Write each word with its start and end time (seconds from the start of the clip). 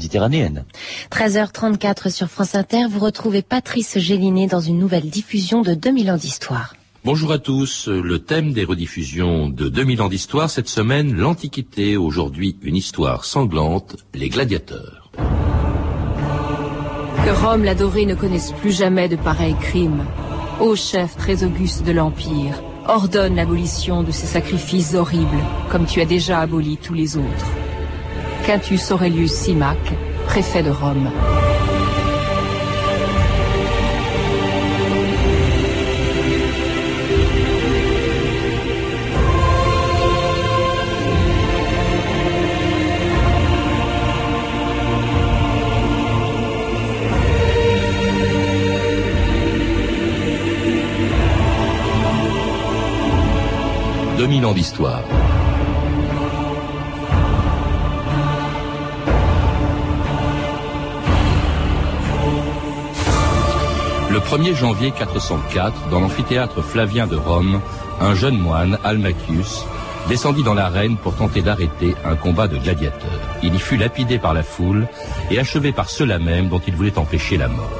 méditerranéenne. 0.00 0.64
13h34 1.12 2.10
sur 2.10 2.28
France 2.28 2.54
Inter, 2.54 2.86
vous 2.90 3.00
retrouvez 3.00 3.42
Patrice 3.42 3.98
Gélinet 3.98 4.46
dans 4.46 4.60
une 4.60 4.78
nouvelle 4.78 5.10
diffusion 5.10 5.60
de 5.60 5.74
2000 5.74 6.10
ans 6.10 6.16
d'histoire. 6.16 6.74
Bonjour 7.04 7.32
à 7.32 7.38
tous. 7.38 7.88
Le 7.88 8.18
thème 8.18 8.52
des 8.52 8.64
rediffusions 8.64 9.48
de 9.50 9.68
2000 9.68 10.02
ans 10.02 10.08
d'histoire 10.08 10.48
cette 10.48 10.68
semaine, 10.68 11.14
l'Antiquité. 11.14 11.98
Aujourd'hui, 11.98 12.56
une 12.62 12.76
histoire 12.76 13.24
sanglante, 13.26 13.96
les 14.14 14.30
gladiateurs. 14.30 15.10
Que 17.24 17.44
Rome 17.44 17.64
l'adorée 17.64 18.06
ne 18.06 18.14
connaisse 18.14 18.52
plus 18.52 18.72
jamais 18.72 19.08
de 19.08 19.16
pareils 19.16 19.56
crimes. 19.60 20.04
Ô 20.60 20.74
chef 20.76 21.16
très 21.16 21.44
auguste 21.44 21.84
de 21.84 21.92
l'Empire, 21.92 22.62
ordonne 22.86 23.36
l'abolition 23.36 24.02
de 24.02 24.10
ces 24.10 24.26
sacrifices 24.26 24.94
horribles, 24.94 25.44
comme 25.70 25.86
tu 25.86 26.00
as 26.00 26.06
déjà 26.06 26.40
aboli 26.40 26.78
tous 26.78 26.94
les 26.94 27.16
autres. 27.16 27.69
Quintus 28.44 28.90
Aurelius 28.90 29.32
Simac, 29.32 29.78
préfet 30.26 30.62
de 30.62 30.70
Rome. 30.70 31.10
mille 54.30 54.54
d'histoire. 54.54 55.02
Le 64.20 64.36
1er 64.36 64.54
janvier 64.54 64.90
404, 64.92 65.88
dans 65.88 65.98
l'amphithéâtre 65.98 66.62
Flavien 66.62 67.06
de 67.06 67.16
Rome, 67.16 67.60
un 68.00 68.14
jeune 68.14 68.38
moine, 68.38 68.78
Almachius, 68.84 69.64
descendit 70.08 70.42
dans 70.42 70.52
l'arène 70.52 70.98
pour 70.98 71.16
tenter 71.16 71.40
d'arrêter 71.40 71.94
un 72.04 72.16
combat 72.16 72.46
de 72.46 72.58
gladiateurs. 72.58 73.18
Il 73.42 73.54
y 73.54 73.58
fut 73.58 73.78
lapidé 73.78 74.18
par 74.18 74.34
la 74.34 74.42
foule 74.42 74.86
et 75.30 75.38
achevé 75.38 75.72
par 75.72 75.88
ceux-là 75.88 76.18
même 76.18 76.48
dont 76.48 76.60
il 76.64 76.76
voulait 76.76 76.98
empêcher 76.98 77.38
la 77.38 77.48
mort. 77.48 77.70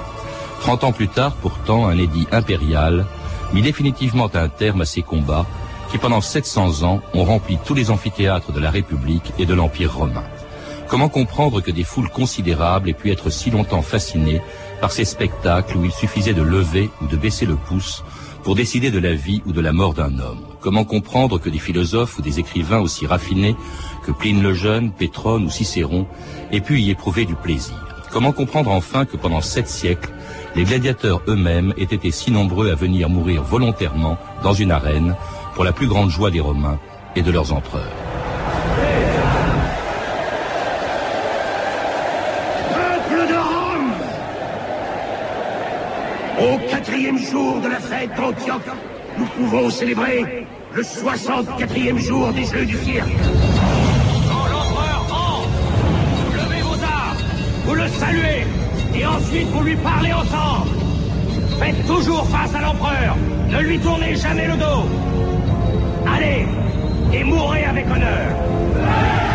Trente 0.63 0.83
ans 0.83 0.93
plus 0.93 1.09
tard, 1.09 1.35
pourtant, 1.35 1.87
un 1.87 1.99
édit 1.99 2.27
impérial 2.33 3.05
mit 3.53 3.63
définitivement 3.63 4.31
un 4.33 4.49
terme 4.49 4.81
à 4.81 4.87
ces 4.87 5.03
combats 5.03 5.47
qui 5.91 5.99
pendant 5.99 6.23
700 6.23 6.85
ans 6.85 7.03
ont 7.13 7.25
rempli 7.25 7.59
tous 7.65 7.75
les 7.75 7.91
amphithéâtres 7.91 8.53
de 8.53 8.61
la 8.61 8.71
République 8.71 9.33
et 9.39 9.45
de 9.45 9.55
l'Empire 9.55 9.95
romain. 9.95 10.25
Comment 10.89 11.09
comprendre 11.09 11.61
que 11.61 11.71
des 11.71 11.85
foules 11.85 12.09
considérables 12.09 12.89
aient 12.89 12.95
pu 12.95 13.13
être 13.13 13.31
si 13.31 13.51
longtemps 13.51 13.83
fascinées 13.83 14.41
par 14.81 14.93
ces 14.93 15.05
spectacles 15.05 15.77
où 15.77 15.85
il 15.85 15.93
suffisait 15.93 16.35
de 16.35 16.43
lever 16.43 16.91
ou 17.03 17.07
de 17.07 17.17
baisser 17.17 17.47
le 17.47 17.57
pouce 17.57 18.05
pour 18.43 18.55
décider 18.55 18.91
de 18.91 18.99
la 18.99 19.15
vie 19.15 19.43
ou 19.47 19.53
de 19.53 19.61
la 19.61 19.73
mort 19.73 19.95
d'un 19.95 20.19
homme 20.19 20.51
Comment 20.61 20.85
comprendre 20.85 21.39
que 21.39 21.49
des 21.49 21.59
philosophes 21.59 22.19
ou 22.19 22.23
des 22.23 22.39
écrivains 22.39 22.81
aussi 22.81 23.07
raffinés 23.07 23.57
que 24.05 24.13
Pline 24.13 24.43
le 24.43 24.53
Jeune, 24.53 24.93
Pétrone 24.93 25.45
ou 25.45 25.51
Cicéron 25.51 26.07
aient 26.53 26.61
pu 26.61 26.81
y 26.81 26.91
éprouver 26.91 27.25
du 27.25 27.35
plaisir? 27.35 27.75
Comment 28.13 28.33
comprendre 28.33 28.71
enfin 28.71 29.07
que 29.07 29.17
pendant 29.17 29.41
sept 29.41 29.69
siècles, 29.69 30.11
les 30.55 30.65
gladiateurs 30.65 31.23
eux-mêmes 31.29 31.73
aient 31.79 31.85
été 31.85 32.11
si 32.11 32.31
nombreux 32.31 32.71
à 32.71 32.75
venir 32.75 33.09
mourir 33.09 33.43
volontairement 33.43 34.19
dans 34.43 34.53
une 34.53 34.71
arène 34.71 35.17
pour 35.55 35.65
la 35.65 35.73
plus 35.73 35.87
grande 35.87 36.11
joie 36.11 36.31
des 36.31 36.41
Romains 36.41 36.79
et 37.17 37.23
de 37.23 37.31
leurs 37.31 37.55
empereurs? 37.55 37.93
Peuple 42.75 43.29
de 43.29 43.35
Rome 43.35 43.93
Au 46.39 46.70
quatrième 46.81 47.19
jour 47.19 47.61
de 47.61 47.69
la 47.69 47.79
fête 47.79 48.09
d'Antioche, 48.17 48.63
nous 49.19 49.27
pouvons 49.27 49.69
célébrer 49.69 50.47
le 50.73 50.83
64e 50.83 51.99
jour 51.99 52.33
des 52.33 52.45
Jeux 52.45 52.65
du 52.65 52.75
Cirque. 52.79 53.07
Quand 54.31 54.47
l'empereur 54.47 55.05
entre, 55.11 55.49
vous 56.17 56.33
levez 56.33 56.63
vos 56.63 56.83
armes, 56.83 57.19
vous 57.67 57.75
le 57.75 57.87
saluez, 57.87 58.47
et 58.95 59.05
ensuite 59.05 59.49
vous 59.49 59.63
lui 59.63 59.77
parlez 59.77 60.13
ensemble. 60.15 60.71
Faites 61.59 61.87
toujours 61.87 62.27
face 62.29 62.55
à 62.55 62.63
l'empereur, 62.63 63.15
ne 63.51 63.61
lui 63.61 63.79
tournez 63.79 64.17
jamais 64.17 64.47
le 64.47 64.57
dos. 64.57 64.89
Allez 66.11 66.47
et 67.13 67.25
mourrez 67.25 67.65
avec 67.65 67.85
honneur. 67.91 69.30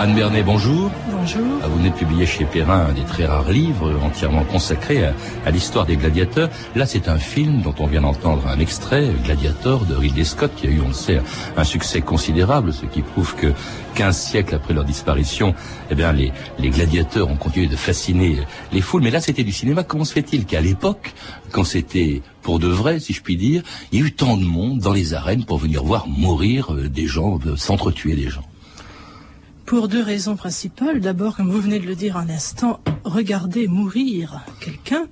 Anne 0.00 0.14
Bernet, 0.14 0.42
bonjour. 0.42 0.90
Bonjour. 1.12 1.42
Ah, 1.62 1.68
vous 1.68 1.76
venez 1.76 1.90
de 1.90 1.94
publier 1.94 2.24
chez 2.24 2.46
Perrin 2.46 2.86
un 2.88 2.92
des 2.94 3.02
très 3.02 3.26
rares 3.26 3.50
livres 3.50 4.00
entièrement 4.02 4.44
consacrés 4.44 5.04
à, 5.04 5.12
à 5.44 5.50
l'histoire 5.50 5.84
des 5.84 5.98
gladiateurs. 5.98 6.48
Là, 6.74 6.86
c'est 6.86 7.06
un 7.06 7.18
film 7.18 7.60
dont 7.60 7.74
on 7.78 7.86
vient 7.86 8.00
d'entendre 8.00 8.46
un 8.46 8.58
extrait, 8.60 9.10
Gladiator 9.22 9.84
de 9.84 9.94
Ridley 9.94 10.24
Scott, 10.24 10.52
qui 10.56 10.68
a 10.68 10.70
eu, 10.70 10.80
on 10.80 10.88
le 10.88 10.94
sait, 10.94 11.20
un 11.54 11.64
succès 11.64 12.00
considérable, 12.00 12.72
ce 12.72 12.86
qui 12.86 13.02
prouve 13.02 13.34
que 13.34 13.52
15 13.96 14.16
siècles 14.16 14.54
après 14.54 14.72
leur 14.72 14.84
disparition, 14.84 15.54
eh 15.90 15.94
bien, 15.94 16.14
les, 16.14 16.32
les 16.58 16.70
gladiateurs 16.70 17.28
ont 17.28 17.36
continué 17.36 17.66
de 17.66 17.76
fasciner 17.76 18.38
les 18.72 18.80
foules. 18.80 19.02
Mais 19.02 19.10
là, 19.10 19.20
c'était 19.20 19.44
du 19.44 19.52
cinéma. 19.52 19.82
Comment 19.82 20.06
se 20.06 20.14
fait-il 20.14 20.46
qu'à 20.46 20.62
l'époque, 20.62 21.12
quand 21.52 21.64
c'était 21.64 22.22
pour 22.40 22.58
de 22.58 22.68
vrai, 22.68 23.00
si 23.00 23.12
je 23.12 23.20
puis 23.20 23.36
dire, 23.36 23.62
il 23.92 24.00
y 24.00 24.02
a 24.02 24.06
eu 24.06 24.12
tant 24.12 24.38
de 24.38 24.44
monde 24.46 24.78
dans 24.78 24.94
les 24.94 25.12
arènes 25.12 25.44
pour 25.44 25.58
venir 25.58 25.84
voir 25.84 26.08
mourir 26.08 26.72
euh, 26.72 26.88
des 26.88 27.06
gens, 27.06 27.38
euh, 27.44 27.54
s'entretuer 27.56 28.14
des 28.14 28.30
gens? 28.30 28.49
Pour 29.70 29.86
deux 29.86 30.02
raisons 30.02 30.34
principales. 30.34 30.98
D'abord, 31.00 31.36
comme 31.36 31.48
vous 31.48 31.60
venez 31.60 31.78
de 31.78 31.86
le 31.86 31.94
dire 31.94 32.16
un 32.16 32.28
instant, 32.28 32.80
regarder 33.04 33.68
mourir 33.68 34.44
quelqu'un, 34.60 35.06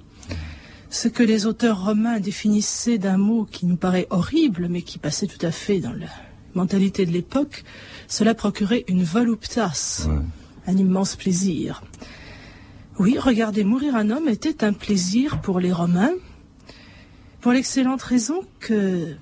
ce 0.91 1.07
que 1.07 1.23
les 1.23 1.47
auteurs 1.47 1.85
romains 1.85 2.19
définissaient 2.19 2.99
d'un 2.99 3.19
mot 3.19 3.45
qui 3.45 3.67
nous 3.67 3.77
paraît 3.77 4.09
horrible, 4.11 4.67
mais 4.69 4.83
qui 4.83 4.99
passait 4.99 5.29
tout 5.29 5.47
à 5.47 5.53
fait 5.53 5.79
dans 5.79 5.93
la 5.93 6.09
mentalité 6.57 7.07
de 7.07 7.13
l'époque, 7.13 7.63
cela 8.09 8.35
procurait 8.35 8.85
une 8.89 9.05
voluptas, 9.05 10.09
un 10.67 10.77
immense 10.77 11.15
plaisir. 11.15 11.85
Oui, 12.99 13.17
regarder 13.17 13.63
mourir 13.63 13.95
un 13.95 14.11
homme 14.11 14.27
était 14.29 14.65
un 14.65 14.73
plaisir 14.73 15.41
pour 15.41 15.61
les 15.61 15.73
Romains, 15.73 16.15
pour 17.43 17.53
l'excellente 17.53 18.03
raison 18.03 18.41
que 18.59 19.15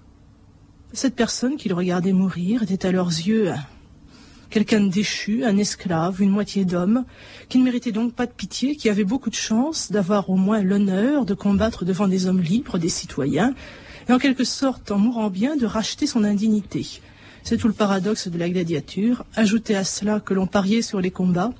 cette 0.95 1.15
personne 1.15 1.57
qui 1.59 1.69
le 1.69 1.75
regardait 1.75 2.15
mourir 2.15 2.63
était 2.63 2.87
à 2.87 2.91
leurs 2.91 3.09
yeux 3.11 3.51
un- 3.51 3.65
quelqu'un 4.57 4.81
de 4.81 4.89
déchu, 4.89 5.45
un 5.45 5.59
esclave, 5.59 6.23
une 6.23 6.31
moitié 6.31 6.65
d'homme, 6.65 7.05
qui 7.51 7.59
ne 7.59 7.65
méritait 7.65 7.93
donc 7.93 8.15
pas 8.15 8.25
de 8.25 8.33
pitié, 8.33 8.75
qui 8.75 8.89
avait 8.89 9.05
beaucoup 9.05 9.29
de 9.29 9.35
chance 9.35 9.93
d'avoir 9.93 10.31
au 10.31 10.37
moins 10.37 10.63
l'honneur 10.63 11.27
de 11.27 11.35
combattre 11.35 11.85
devant 11.85 12.09
des 12.09 12.27
hommes 12.27 12.41
libres, 12.41 12.79
des 12.79 12.89
citoyens, 12.89 13.53
et 14.09 14.13
en 14.15 14.19
quelque 14.19 14.45
sorte, 14.45 14.91
en 14.91 14.97
mourant 14.97 15.29
bien, 15.29 15.57
de 15.57 15.67
racheter 15.67 16.07
son 16.07 16.25
indignité. 16.25 17.03
C'est 17.43 17.59
tout 17.59 17.69
le 17.69 17.75
paradoxe 17.75 18.29
de 18.29 18.39
la 18.39 18.49
gladiature. 18.49 19.25
Ajoutez 19.35 19.77
à 19.77 19.85
cela 19.85 20.21
que 20.21 20.33
l'on 20.33 20.47
pariait 20.47 20.81
sur 20.81 21.03
les 21.03 21.11
combats 21.11 21.53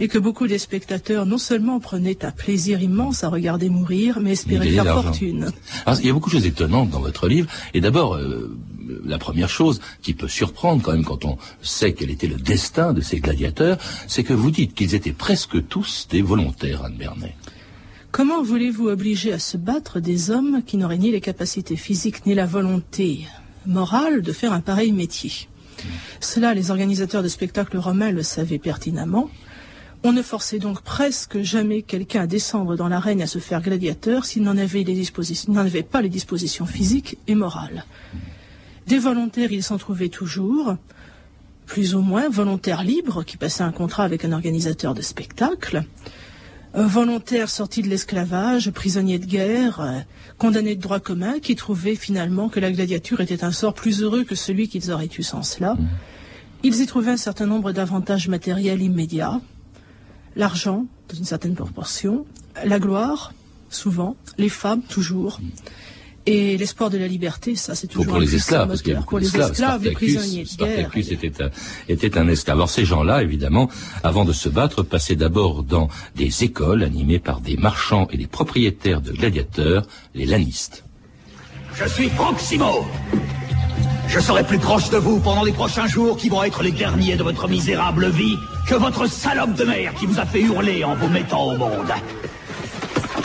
et 0.00 0.08
que 0.08 0.18
beaucoup 0.18 0.46
des 0.46 0.58
spectateurs 0.58 1.26
non 1.26 1.38
seulement 1.38 1.80
prenaient 1.80 2.24
un 2.24 2.30
plaisir 2.30 2.80
immense 2.80 3.24
à 3.24 3.28
regarder 3.28 3.68
mourir, 3.68 4.20
mais 4.22 4.32
espéraient 4.32 4.70
faire 4.70 5.02
fortune. 5.02 5.52
Alors, 5.84 6.00
il 6.00 6.06
y 6.06 6.10
a 6.10 6.14
beaucoup 6.14 6.30
de 6.30 6.34
choses 6.34 6.46
étonnantes 6.46 6.88
dans 6.88 7.00
votre 7.00 7.28
livre. 7.28 7.48
Et 7.74 7.82
d'abord, 7.82 8.14
euh, 8.14 8.56
la 9.04 9.18
première 9.18 9.48
chose 9.48 9.80
qui 10.02 10.14
peut 10.14 10.28
surprendre 10.28 10.82
quand 10.82 10.92
même 10.92 11.04
quand 11.04 11.24
on 11.24 11.38
sait 11.62 11.92
quel 11.92 12.10
était 12.10 12.26
le 12.26 12.36
destin 12.36 12.92
de 12.92 13.00
ces 13.00 13.20
gladiateurs, 13.20 13.78
c'est 14.06 14.24
que 14.24 14.32
vous 14.32 14.50
dites 14.50 14.74
qu'ils 14.74 14.94
étaient 14.94 15.12
presque 15.12 15.66
tous 15.68 16.08
des 16.10 16.22
volontaires, 16.22 16.84
Anne 16.84 16.96
Bernet. 16.96 17.34
Comment 18.10 18.42
voulez-vous 18.42 18.88
obliger 18.88 19.32
à 19.32 19.38
se 19.38 19.56
battre 19.56 20.00
des 20.00 20.30
hommes 20.30 20.62
qui 20.64 20.78
n'auraient 20.78 20.98
ni 20.98 21.10
les 21.10 21.20
capacités 21.20 21.76
physiques 21.76 22.24
ni 22.24 22.34
la 22.34 22.46
volonté 22.46 23.26
morale 23.66 24.22
de 24.22 24.32
faire 24.32 24.52
un 24.52 24.60
pareil 24.60 24.92
métier? 24.92 25.48
Cela, 26.20 26.54
les 26.54 26.70
organisateurs 26.70 27.22
de 27.22 27.28
spectacles 27.28 27.76
romains 27.76 28.10
le 28.10 28.22
savaient 28.22 28.58
pertinemment. 28.58 29.30
On 30.04 30.12
ne 30.12 30.22
forçait 30.22 30.58
donc 30.58 30.82
presque 30.82 31.42
jamais 31.42 31.82
quelqu'un 31.82 32.22
à 32.22 32.26
descendre 32.26 32.76
dans 32.76 32.88
l'arène 32.88 33.20
à 33.20 33.26
se 33.26 33.40
faire 33.40 33.60
gladiateur 33.60 34.24
s'il 34.24 34.42
n'en 34.42 34.56
avait 34.56 35.82
pas 35.82 36.02
les 36.02 36.08
dispositions 36.08 36.66
physiques 36.66 37.18
et 37.26 37.34
morales. 37.34 37.84
Des 38.88 38.98
volontaires, 38.98 39.52
il 39.52 39.62
s'en 39.62 39.76
trouvait 39.76 40.08
toujours, 40.08 40.74
plus 41.66 41.94
ou 41.94 42.00
moins. 42.00 42.30
Volontaires 42.30 42.82
libres 42.82 43.22
qui 43.22 43.36
passaient 43.36 43.62
un 43.62 43.70
contrat 43.70 44.04
avec 44.04 44.24
un 44.24 44.32
organisateur 44.32 44.94
de 44.94 45.02
spectacle, 45.02 45.84
euh, 46.74 46.86
volontaires 46.86 47.50
sortis 47.50 47.82
de 47.82 47.88
l'esclavage, 47.88 48.70
prisonniers 48.70 49.18
de 49.18 49.26
guerre, 49.26 49.80
euh, 49.82 49.98
condamnés 50.38 50.74
de 50.74 50.80
droit 50.80 51.00
commun, 51.00 51.38
qui 51.38 51.54
trouvaient 51.54 51.96
finalement 51.96 52.48
que 52.48 52.60
la 52.60 52.72
gladiature 52.72 53.20
était 53.20 53.44
un 53.44 53.52
sort 53.52 53.74
plus 53.74 54.00
heureux 54.00 54.24
que 54.24 54.34
celui 54.34 54.68
qu'ils 54.68 54.90
auraient 54.90 55.10
eu 55.18 55.22
sans 55.22 55.42
cela. 55.42 55.76
Ils 56.62 56.80
y 56.80 56.86
trouvaient 56.86 57.10
un 57.10 57.18
certain 57.18 57.44
nombre 57.44 57.72
d'avantages 57.72 58.28
matériels 58.28 58.80
immédiats, 58.80 59.42
l'argent, 60.34 60.86
dans 61.10 61.16
une 61.18 61.26
certaine 61.26 61.54
proportion, 61.54 62.24
la 62.64 62.78
gloire, 62.78 63.34
souvent, 63.68 64.16
les 64.38 64.48
femmes, 64.48 64.80
toujours. 64.80 65.40
Et 66.30 66.58
l'espoir 66.58 66.90
de 66.90 66.98
la 66.98 67.08
liberté, 67.08 67.56
ça 67.56 67.74
c'est 67.74 67.86
toujours 67.86 68.04
pour, 68.04 68.18
les 68.18 68.34
esclaves, 68.34 68.68
parce 68.68 68.82
qu'il 68.82 68.92
y 68.92 68.96
a 68.96 69.00
pour 69.00 69.18
les 69.18 69.34
esclaves, 69.34 69.82
les 69.82 69.92
prisonniers 69.92 70.44
de 70.44 70.62
guerre. 70.62 70.90
était 70.94 71.42
un, 71.42 71.48
était 71.88 72.18
un 72.18 72.28
esclave. 72.28 72.58
Alors 72.58 72.68
ces 72.68 72.84
gens-là, 72.84 73.22
évidemment, 73.22 73.70
avant 74.02 74.26
de 74.26 74.34
se 74.34 74.50
battre, 74.50 74.82
passaient 74.82 75.16
d'abord 75.16 75.62
dans 75.62 75.88
des 76.16 76.44
écoles 76.44 76.82
animées 76.82 77.18
par 77.18 77.40
des 77.40 77.56
marchands 77.56 78.08
et 78.12 78.18
des 78.18 78.26
propriétaires 78.26 79.00
de 79.00 79.12
gladiateurs, 79.12 79.86
les 80.14 80.26
lanistes. 80.26 80.84
Je 81.72 81.88
suis 81.88 82.08
Proximo. 82.10 82.84
Je 84.06 84.20
serai 84.20 84.44
plus 84.44 84.58
proche 84.58 84.90
de 84.90 84.98
vous 84.98 85.20
pendant 85.20 85.44
les 85.44 85.52
prochains 85.52 85.86
jours 85.86 86.18
qui 86.18 86.28
vont 86.28 86.42
être 86.42 86.62
les 86.62 86.72
derniers 86.72 87.16
de 87.16 87.22
votre 87.22 87.48
misérable 87.48 88.10
vie 88.10 88.36
que 88.68 88.74
votre 88.74 89.06
salope 89.06 89.54
de 89.54 89.64
mère 89.64 89.94
qui 89.94 90.04
vous 90.04 90.20
a 90.20 90.26
fait 90.26 90.42
hurler 90.42 90.84
en 90.84 90.94
vous 90.94 91.08
mettant 91.08 91.46
au 91.46 91.56
monde. 91.56 91.94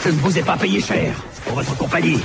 Je 0.06 0.08
ne 0.08 0.16
vous 0.20 0.38
ai 0.38 0.42
pas 0.42 0.56
payé 0.56 0.80
cher 0.80 1.22
pour 1.46 1.56
votre 1.56 1.76
compagnie. 1.76 2.20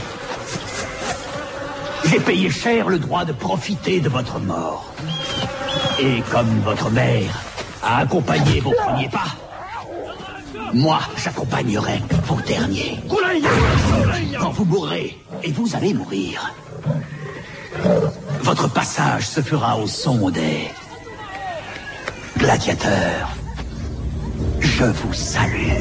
J'ai 2.05 2.21
payé 2.21 2.51
cher 2.51 2.89
le 2.89 2.99
droit 2.99 3.25
de 3.25 3.33
profiter 3.33 4.01
de 4.01 4.09
votre 4.09 4.39
mort. 4.39 4.93
Et 6.01 6.23
comme 6.31 6.61
votre 6.61 6.91
mère 6.91 7.43
a 7.83 7.99
accompagné 7.99 8.61
vos 8.61 8.73
premiers 8.73 9.09
pas, 9.09 9.37
moi, 10.75 11.01
j'accompagnerai 11.17 12.03
vos 12.27 12.41
derniers. 12.43 13.01
Quand 14.39 14.51
vous 14.51 14.65
mourrez, 14.65 15.19
et 15.43 15.53
vous 15.53 15.75
allez 15.75 15.95
mourir, 15.95 16.53
votre 18.43 18.69
passage 18.69 19.27
se 19.27 19.41
fera 19.41 19.79
au 19.79 19.87
son 19.87 20.31
des 20.31 20.69
gladiateurs. 22.39 23.31
Je 24.61 24.85
vous 24.85 25.13
salue. 25.13 25.73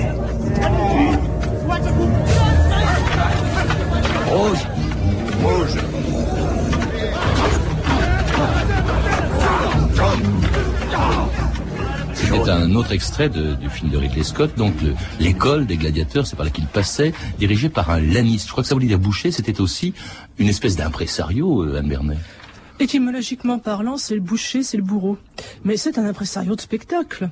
Rouge 4.27 4.67
Rouge 5.43 5.75
C'était 12.13 12.49
un 12.49 12.75
autre 12.75 12.91
extrait 12.91 13.29
du 13.29 13.69
film 13.69 13.89
de 13.89 13.97
Ridley 13.97 14.23
Scott, 14.23 14.55
donc 14.57 14.73
l'école 15.19 15.65
des 15.65 15.77
gladiateurs, 15.77 16.27
c'est 16.27 16.35
par 16.35 16.45
là 16.45 16.51
qu'il 16.51 16.67
passait, 16.67 17.13
dirigé 17.39 17.69
par 17.69 17.89
un 17.89 17.99
laniste. 17.99 18.47
Je 18.47 18.51
crois 18.51 18.63
que 18.63 18.69
ça 18.69 18.75
voulait 18.75 18.87
dire 18.87 18.99
boucher, 18.99 19.31
c'était 19.31 19.59
aussi 19.59 19.93
une 20.37 20.47
espèce 20.49 20.75
d'impresario, 20.75 21.63
euh, 21.63 21.79
Anne 21.79 21.89
Bernet. 21.89 22.17
Étymologiquement 22.79 23.57
parlant, 23.57 23.97
c'est 23.97 24.13
le 24.13 24.21
boucher, 24.21 24.61
c'est 24.61 24.77
le 24.77 24.83
bourreau. 24.83 25.17
Mais 25.63 25.77
c'est 25.77 25.97
un 25.97 26.05
impresario 26.05 26.55
de 26.55 26.61
spectacle 26.61 27.29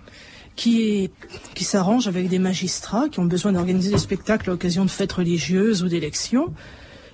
qui 0.56 1.12
qui 1.54 1.64
s'arrange 1.66 2.08
avec 2.08 2.30
des 2.30 2.40
magistrats 2.40 3.10
qui 3.10 3.20
ont 3.20 3.26
besoin 3.26 3.52
d'organiser 3.52 3.92
des 3.92 4.00
spectacles 4.00 4.50
à 4.50 4.54
l'occasion 4.54 4.86
de 4.86 4.90
fêtes 4.90 5.12
religieuses 5.12 5.84
ou 5.84 5.88
d'élections. 5.88 6.54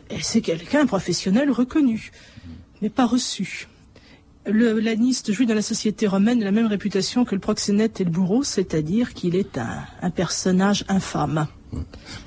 Et 0.09 0.21
c'est 0.21 0.41
quelqu'un 0.41 0.85
professionnel 0.85 1.51
reconnu, 1.51 2.11
mais 2.81 2.89
pas 2.89 3.05
reçu. 3.05 3.67
Le 4.45 4.79
laniste 4.79 5.31
jouit 5.31 5.45
dans 5.45 5.53
la 5.53 5.61
société 5.61 6.07
romaine 6.07 6.43
la 6.43 6.51
même 6.51 6.65
réputation 6.65 7.25
que 7.25 7.35
le 7.35 7.41
proxénète 7.41 8.01
et 8.01 8.03
le 8.03 8.09
bourreau, 8.09 8.43
c'est-à-dire 8.43 9.13
qu'il 9.13 9.35
est 9.35 9.59
un, 9.59 10.09
personnage 10.09 10.83
infâme. 10.87 11.47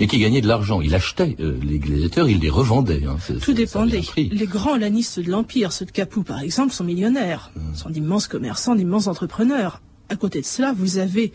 Mais 0.01 0.07
qui 0.07 0.19
gagnait 0.19 0.41
de 0.41 0.47
l'argent. 0.47 0.81
Il 0.81 0.95
achetait 0.95 1.37
euh, 1.41 1.59
les 1.63 1.79
gladiateurs, 1.79 2.29
il 2.29 2.39
les 2.39 2.49
revendait. 2.49 3.03
Hein. 3.05 3.17
Tout 3.43 3.53
dépendait. 3.53 4.03
Les 4.17 4.47
grands 4.47 4.77
lanistes 4.77 5.21
de 5.21 5.31
l'Empire, 5.31 5.73
ceux 5.73 5.85
de 5.85 5.91
Capoue 5.91 6.23
par 6.23 6.41
exemple, 6.41 6.73
sont 6.73 6.85
millionnaires, 6.85 7.51
mmh. 7.55 7.75
sont 7.75 7.91
d'immenses 7.91 8.29
commerçants, 8.29 8.75
d'immenses 8.75 9.07
entrepreneurs. 9.07 9.83
À 10.09 10.17
côté 10.17 10.41
de 10.41 10.47
cela, 10.47 10.73
vous 10.73 10.99
avez 10.99 11.33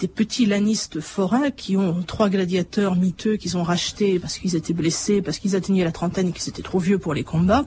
des 0.00 0.08
petits 0.08 0.46
lanistes 0.46 1.00
forains 1.00 1.50
qui 1.50 1.76
ont 1.76 2.02
trois 2.02 2.28
gladiateurs 2.28 2.96
miteux 2.96 3.36
qu'ils 3.36 3.56
ont 3.56 3.62
rachetés 3.62 4.18
parce 4.18 4.38
qu'ils 4.38 4.56
étaient 4.56 4.72
blessés, 4.72 5.22
parce 5.22 5.38
qu'ils 5.38 5.56
atteignaient 5.56 5.84
la 5.84 5.92
trentaine 5.92 6.28
et 6.28 6.32
qu'ils 6.32 6.48
étaient 6.48 6.62
trop 6.62 6.78
vieux 6.78 6.98
pour 6.98 7.14
les 7.14 7.22
combats. 7.22 7.64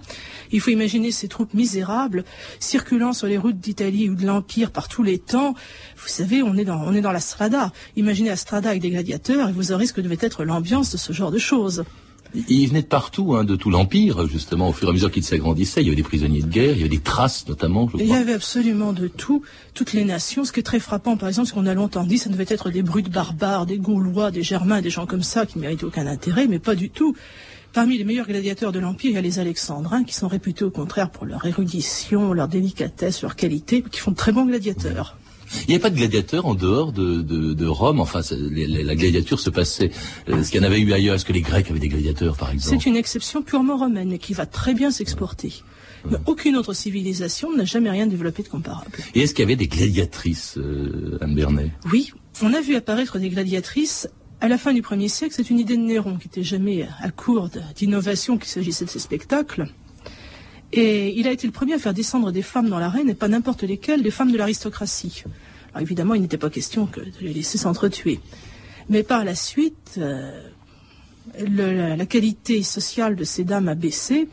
Il 0.52 0.62
faut 0.62 0.72
imaginer 0.72 1.12
ces 1.12 1.28
troupes 1.28 1.54
misérables 1.54 2.26
circulant 2.60 3.14
sur 3.14 3.28
les 3.28 3.38
routes 3.38 3.60
d'Italie 3.60 4.10
ou 4.10 4.16
de 4.16 4.26
l'Empire 4.26 4.72
par 4.72 4.88
tous 4.88 5.04
les 5.04 5.20
temps. 5.20 5.54
Vous 5.96 6.08
savez, 6.08 6.44
on 6.44 6.56
est 6.56 6.66
dans, 6.66 6.82
on 6.82 6.94
est 6.94 7.02
dans 7.02 7.12
la 7.12 7.20
strada. 7.20 7.72
Imaginez 7.96 8.30
la 8.30 8.36
strada 8.36 8.70
avec 8.70 8.82
des 8.82 8.90
gladiateurs 8.90 9.50
et 9.50 9.54
vous 9.54 9.72
aurez 9.72 9.86
ce 9.86 9.94
que 9.94 10.02
devait 10.02 10.18
être 10.20 10.44
l'ambiance 10.44 10.92
de 10.92 10.98
ce 10.98 11.14
genre 11.14 11.32
de 11.32 11.40
choses. 11.40 11.84
Il 12.34 12.68
venait 12.68 12.82
de 12.82 12.88
partout, 12.88 13.36
hein, 13.36 13.44
de 13.44 13.56
tout 13.56 13.70
l'Empire, 13.70 14.28
justement, 14.28 14.70
au 14.70 14.74
fur 14.74 14.88
et 14.88 14.92
à 14.92 14.94
mesure 14.94 15.12
qu'il 15.12 15.24
s'agrandissait. 15.24 15.82
Il 15.82 15.86
y 15.86 15.88
avait 15.88 15.96
des 15.96 16.04
prisonniers 16.04 16.42
de 16.42 16.48
guerre, 16.48 16.74
il 16.74 16.78
y 16.78 16.82
avait 16.82 16.90
des 16.90 17.00
traces, 17.00 17.48
notamment, 17.48 17.90
Il 17.98 18.08
y 18.08 18.14
avait 18.14 18.34
absolument 18.34 18.94
de 18.94 19.08
tout, 19.08 19.44
toutes 19.74 19.94
les 19.94 20.06
nations. 20.06 20.44
Ce 20.44 20.52
qui 20.52 20.60
est 20.60 20.64
très 20.64 20.80
frappant, 20.80 21.18
par 21.18 21.30
exemple, 21.30 21.48
ce 21.48 21.54
qu'on 21.54 21.66
a 21.66 21.74
longtemps 21.74 22.04
dit, 22.04 22.18
ça 22.18 22.30
devait 22.30 22.46
être 22.48 22.70
des 22.70 22.84
brutes 22.84 23.10
barbares, 23.10 23.66
des 23.66 23.78
Gaulois, 23.78 24.32
des 24.32 24.44
Germains, 24.44 24.82
des 24.82 24.90
gens 24.90 25.06
comme 25.06 25.24
ça, 25.24 25.46
qui 25.46 25.60
méritaient 25.60 25.86
aucun 25.86 26.08
intérêt, 26.08 26.48
mais 26.48 26.60
pas 26.60 26.76
du 26.76 26.90
tout. 26.90 27.16
Parmi 27.74 27.98
les 27.98 28.06
meilleurs 28.06 28.28
gladiateurs 28.28 28.72
de 28.72 28.80
l'Empire, 28.80 29.12
il 29.12 29.14
y 29.16 29.18
a 29.18 29.22
les 29.22 29.40
Alexandrins, 29.40 30.04
qui 30.04 30.14
sont 30.14 30.28
réputés 30.28 30.66
au 30.66 30.72
contraire 30.72 31.10
pour 31.12 31.26
leur 31.26 31.46
érudition, 31.46 32.34
leur 32.34 32.48
délicatesse, 32.48 33.22
leur 33.22 33.36
qualité, 33.36 33.84
qui 33.84 34.00
font 34.00 34.12
de 34.12 34.16
très 34.16 34.32
bons 34.32 34.46
gladiateurs. 34.46 35.18
Il 35.62 35.70
n'y 35.70 35.76
avait 35.76 35.82
pas 35.82 35.90
de 35.90 35.96
gladiateurs 35.96 36.46
en 36.46 36.56
dehors 36.56 36.92
de, 36.92 37.22
de, 37.22 37.66
Rome. 37.66 38.00
Enfin, 38.00 38.22
la 38.32 38.96
gladiature 38.96 39.40
se 39.40 39.50
passait. 39.50 39.92
Euh, 40.30 40.44
ce 40.44 40.52
qu'il 40.52 40.62
y 40.62 40.64
en 40.64 40.68
avait 40.68 40.80
eu 40.80 40.94
ailleurs, 40.94 41.16
est-ce 41.16 41.26
que 41.26 41.34
les 41.34 41.42
Grecs 41.42 41.70
avaient 41.70 41.80
des 41.80 41.90
gladiateurs, 41.90 42.38
par 42.38 42.52
exemple? 42.52 42.78
C'est 42.78 42.90
une 42.90 42.96
exception 42.96 43.42
purement 43.42 43.78
romaine 43.78 44.12
et 44.14 44.18
qui 44.18 44.34
va 44.34 44.46
très 44.46 44.74
bien 44.74 44.92
s'exporter. 44.92 45.54
Mais 46.10 46.18
aucune 46.26 46.56
autre 46.56 46.74
civilisation 46.74 47.56
n'a 47.56 47.66
jamais 47.66 47.90
rien 47.90 48.08
développé 48.08 48.44
de 48.44 48.48
comparable. 48.48 48.92
Et 49.16 49.22
est-ce 49.22 49.34
qu'il 49.34 49.44
y 49.44 49.48
avait 49.48 49.56
des 49.56 49.68
gladiatrices, 49.68 50.58
euh, 50.58 51.18
Anne 51.22 51.36
Bernet 51.36 51.72
Oui, 51.92 52.12
on 52.42 52.54
a 52.54 52.62
vu 52.62 52.76
apparaître 52.76 53.20
des 53.20 53.30
gladiatrices 53.30 54.08
à 54.40 54.48
la 54.48 54.58
fin 54.58 54.74
du 54.74 54.82
1er 54.82 55.10
siècle. 55.10 55.34
C'est 55.36 55.50
une 55.50 55.60
idée 55.60 55.76
de 55.76 55.82
Néron 55.82 56.18
qui 56.18 56.28
n'était 56.28 56.44
jamais 56.44 56.88
à 57.02 57.10
court 57.10 57.50
d'innovation 57.76 58.38
qu'il 58.38 58.50
s'agissait 58.50 58.86
de 58.86 58.90
ces 58.90 59.00
spectacles. 59.00 59.68
Et 60.74 61.18
il 61.18 61.28
a 61.28 61.32
été 61.32 61.48
le 61.48 61.54
premier 61.54 61.74
à 61.74 61.80
faire 61.80 61.94
descendre 61.94 62.32
des 62.32 62.42
femmes 62.42 62.70
dans 62.70 62.80
l'arène, 62.80 63.10
et 63.10 63.14
pas 63.14 63.28
n'importe 63.28 63.64
lesquelles, 63.64 64.04
des 64.04 64.12
femmes 64.12 64.32
de 64.32 64.38
l'aristocratie. 64.38 65.24
Alors 65.74 65.82
évidemment, 65.82 66.14
il 66.14 66.22
n'était 66.22 66.38
pas 66.38 66.50
question 66.50 66.86
que 66.86 67.00
de 67.00 67.12
les 67.22 67.34
laisser 67.34 67.58
s'entretuer. 67.58 68.20
Mais 68.90 69.04
par 69.04 69.24
la 69.24 69.36
suite, 69.36 69.96
euh, 69.98 70.42
la, 71.38 72.06
qualité 72.06 72.64
sociale 72.64 73.16
de 73.16 73.24
ces 73.24 73.44
dames 73.44 73.68
a 73.68 73.76
baissé, 73.76 74.28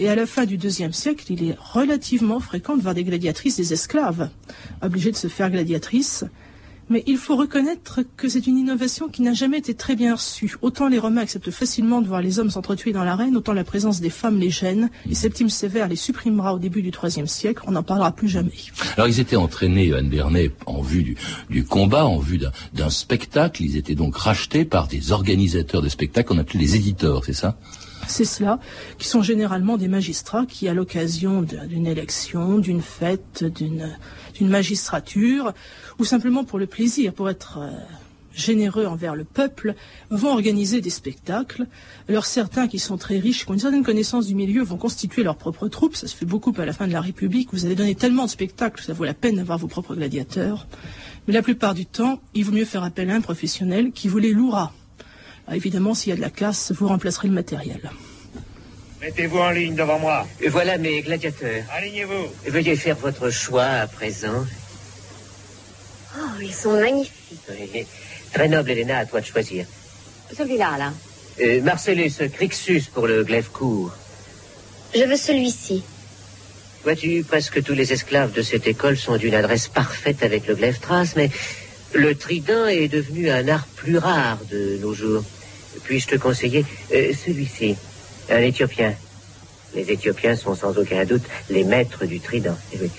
et 0.00 0.08
à 0.08 0.14
la 0.14 0.26
fin 0.26 0.46
du 0.46 0.58
deuxième 0.58 0.92
siècle, 0.92 1.32
il 1.32 1.48
est 1.48 1.56
relativement 1.58 2.38
fréquent 2.38 2.76
de 2.76 2.82
voir 2.82 2.94
des 2.94 3.02
gladiatrices, 3.02 3.56
des 3.56 3.72
esclaves, 3.72 4.30
obligées 4.80 5.10
de 5.10 5.16
se 5.16 5.26
faire 5.26 5.50
gladiatrices, 5.50 6.24
mais 6.90 7.02
il 7.06 7.18
faut 7.18 7.36
reconnaître 7.36 8.00
que 8.16 8.28
c'est 8.28 8.46
une 8.46 8.58
innovation 8.58 9.08
qui 9.08 9.22
n'a 9.22 9.32
jamais 9.32 9.58
été 9.58 9.74
très 9.74 9.96
bien 9.96 10.14
reçue. 10.14 10.56
Autant 10.62 10.88
les 10.88 10.98
Romains 10.98 11.22
acceptent 11.22 11.50
facilement 11.50 12.00
de 12.00 12.06
voir 12.06 12.20
les 12.20 12.38
hommes 12.38 12.50
s'entretuer 12.50 12.92
dans 12.92 13.04
l'arène, 13.04 13.36
autant 13.36 13.52
la 13.52 13.64
présence 13.64 14.00
des 14.00 14.10
femmes 14.10 14.38
les 14.38 14.50
gêne. 14.50 14.90
Et 15.08 15.14
Septime 15.14 15.48
Sévère 15.48 15.88
les 15.88 15.96
supprimera 15.96 16.54
au 16.54 16.58
début 16.58 16.82
du 16.82 16.90
IIIe 16.90 17.28
siècle. 17.28 17.62
On 17.66 17.72
n'en 17.72 17.82
parlera 17.82 18.12
plus 18.12 18.28
jamais. 18.28 18.52
Alors 18.96 19.08
ils 19.08 19.20
étaient 19.20 19.36
entraînés, 19.36 19.92
Anne 19.92 20.08
Bernet, 20.08 20.52
en 20.66 20.80
vue 20.80 21.16
du, 21.50 21.64
combat, 21.64 22.06
en 22.06 22.18
vue 22.18 22.40
d'un 22.72 22.90
spectacle. 22.90 23.62
Ils 23.62 23.76
étaient 23.76 23.94
donc 23.94 24.16
rachetés 24.16 24.64
par 24.64 24.88
des 24.88 25.12
organisateurs 25.12 25.82
de 25.82 25.88
spectacles 25.88 26.28
qu'on 26.28 26.38
appelait 26.38 26.60
les 26.60 26.76
éditeurs, 26.76 27.24
c'est 27.24 27.32
ça? 27.32 27.58
C'est 28.10 28.24
cela, 28.24 28.58
qui 28.98 29.06
sont 29.08 29.22
généralement 29.22 29.76
des 29.76 29.88
magistrats 29.88 30.46
qui, 30.46 30.68
à 30.68 30.74
l'occasion 30.74 31.42
d'une 31.42 31.86
élection, 31.86 32.58
d'une 32.58 32.82
fête, 32.82 33.44
d'une 33.44 34.48
magistrature, 34.48 35.52
ou 35.98 36.04
simplement 36.04 36.44
pour 36.44 36.58
le 36.58 36.66
plaisir, 36.66 37.12
pour 37.12 37.28
être 37.28 37.58
euh, 37.60 37.70
généreux 38.32 38.86
envers 38.86 39.14
le 39.14 39.24
peuple, 39.24 39.74
vont 40.10 40.32
organiser 40.32 40.80
des 40.80 40.90
spectacles. 40.90 41.66
Alors 42.08 42.24
certains 42.24 42.68
qui 42.68 42.78
sont 42.78 42.96
très 42.96 43.18
riches, 43.18 43.44
qui 43.44 43.50
ont 43.50 43.54
une 43.54 43.60
certaine 43.60 43.84
connaissance 43.84 44.26
du 44.26 44.34
milieu, 44.34 44.62
vont 44.62 44.76
constituer 44.76 45.22
leurs 45.22 45.36
propres 45.36 45.68
troupes. 45.68 45.96
Ça 45.96 46.06
se 46.06 46.16
fait 46.16 46.26
beaucoup 46.26 46.54
à 46.56 46.64
la 46.64 46.72
fin 46.72 46.86
de 46.86 46.92
la 46.92 47.00
République. 47.00 47.50
Vous 47.52 47.64
avez 47.64 47.74
donné 47.74 47.94
tellement 47.94 48.24
de 48.24 48.30
spectacles, 48.30 48.82
ça 48.82 48.92
vaut 48.92 49.04
la 49.04 49.14
peine 49.14 49.36
d'avoir 49.36 49.58
vos 49.58 49.68
propres 49.68 49.94
gladiateurs. 49.94 50.66
Mais 51.26 51.34
la 51.34 51.42
plupart 51.42 51.74
du 51.74 51.84
temps, 51.84 52.20
il 52.34 52.44
vaut 52.44 52.52
mieux 52.52 52.64
faire 52.64 52.84
appel 52.84 53.10
à 53.10 53.14
un 53.14 53.20
professionnel 53.20 53.92
qui 53.92 54.08
vous 54.08 54.18
les 54.18 54.32
louera. 54.32 54.72
Évidemment, 55.54 55.94
s'il 55.94 56.10
y 56.10 56.12
a 56.12 56.16
de 56.16 56.20
la 56.20 56.30
casse, 56.30 56.72
vous 56.72 56.88
remplacerez 56.88 57.28
le 57.28 57.34
matériel. 57.34 57.90
Mettez-vous 59.00 59.38
en 59.38 59.50
ligne 59.50 59.74
devant 59.74 59.98
moi. 59.98 60.26
Voilà 60.48 60.76
mes 60.76 61.02
gladiateurs. 61.02 61.64
Alignez-vous. 61.72 62.50
Veuillez 62.50 62.76
faire 62.76 62.96
votre 62.96 63.30
choix 63.30 63.64
à 63.64 63.86
présent. 63.86 64.44
Oh, 66.16 66.40
ils 66.42 66.52
sont 66.52 66.72
magnifiques. 66.72 67.38
Très 68.32 68.48
noble, 68.48 68.70
Elena, 68.70 68.98
à 68.98 69.06
toi 69.06 69.20
de 69.20 69.26
choisir. 69.26 69.66
Celui-là, 70.36 70.76
là. 70.78 70.92
Euh, 71.40 71.62
Marcellus, 71.62 72.14
Crixus 72.32 72.86
pour 72.92 73.06
le 73.06 73.22
glaive 73.22 73.48
court. 73.50 73.94
Je 74.94 75.04
veux 75.04 75.16
celui-ci. 75.16 75.84
Vois-tu, 76.82 77.22
presque 77.22 77.62
tous 77.62 77.74
les 77.74 77.92
esclaves 77.92 78.32
de 78.32 78.42
cette 78.42 78.66
école 78.66 78.96
sont 78.96 79.16
d'une 79.16 79.34
adresse 79.34 79.68
parfaite 79.68 80.22
avec 80.22 80.46
le 80.46 80.54
glaive 80.54 80.80
trace, 80.80 81.14
mais 81.16 81.30
le 81.94 82.14
trident 82.14 82.66
est 82.66 82.88
devenu 82.88 83.30
un 83.30 83.48
art 83.48 83.66
plus 83.76 83.98
rare 83.98 84.38
de 84.50 84.78
nos 84.80 84.94
jours. 84.94 85.22
Puis-je 85.84 86.08
te 86.08 86.16
conseiller 86.16 86.64
euh, 86.92 87.12
celui-ci, 87.14 87.76
un 88.30 88.40
Éthiopien. 88.40 88.94
Les 89.74 89.90
Éthiopiens 89.90 90.34
sont 90.34 90.54
sans 90.54 90.76
aucun 90.78 91.04
doute 91.04 91.22
les 91.50 91.64
maîtres 91.64 92.06
du 92.06 92.20
trident. 92.20 92.56
Eh. 92.74 92.90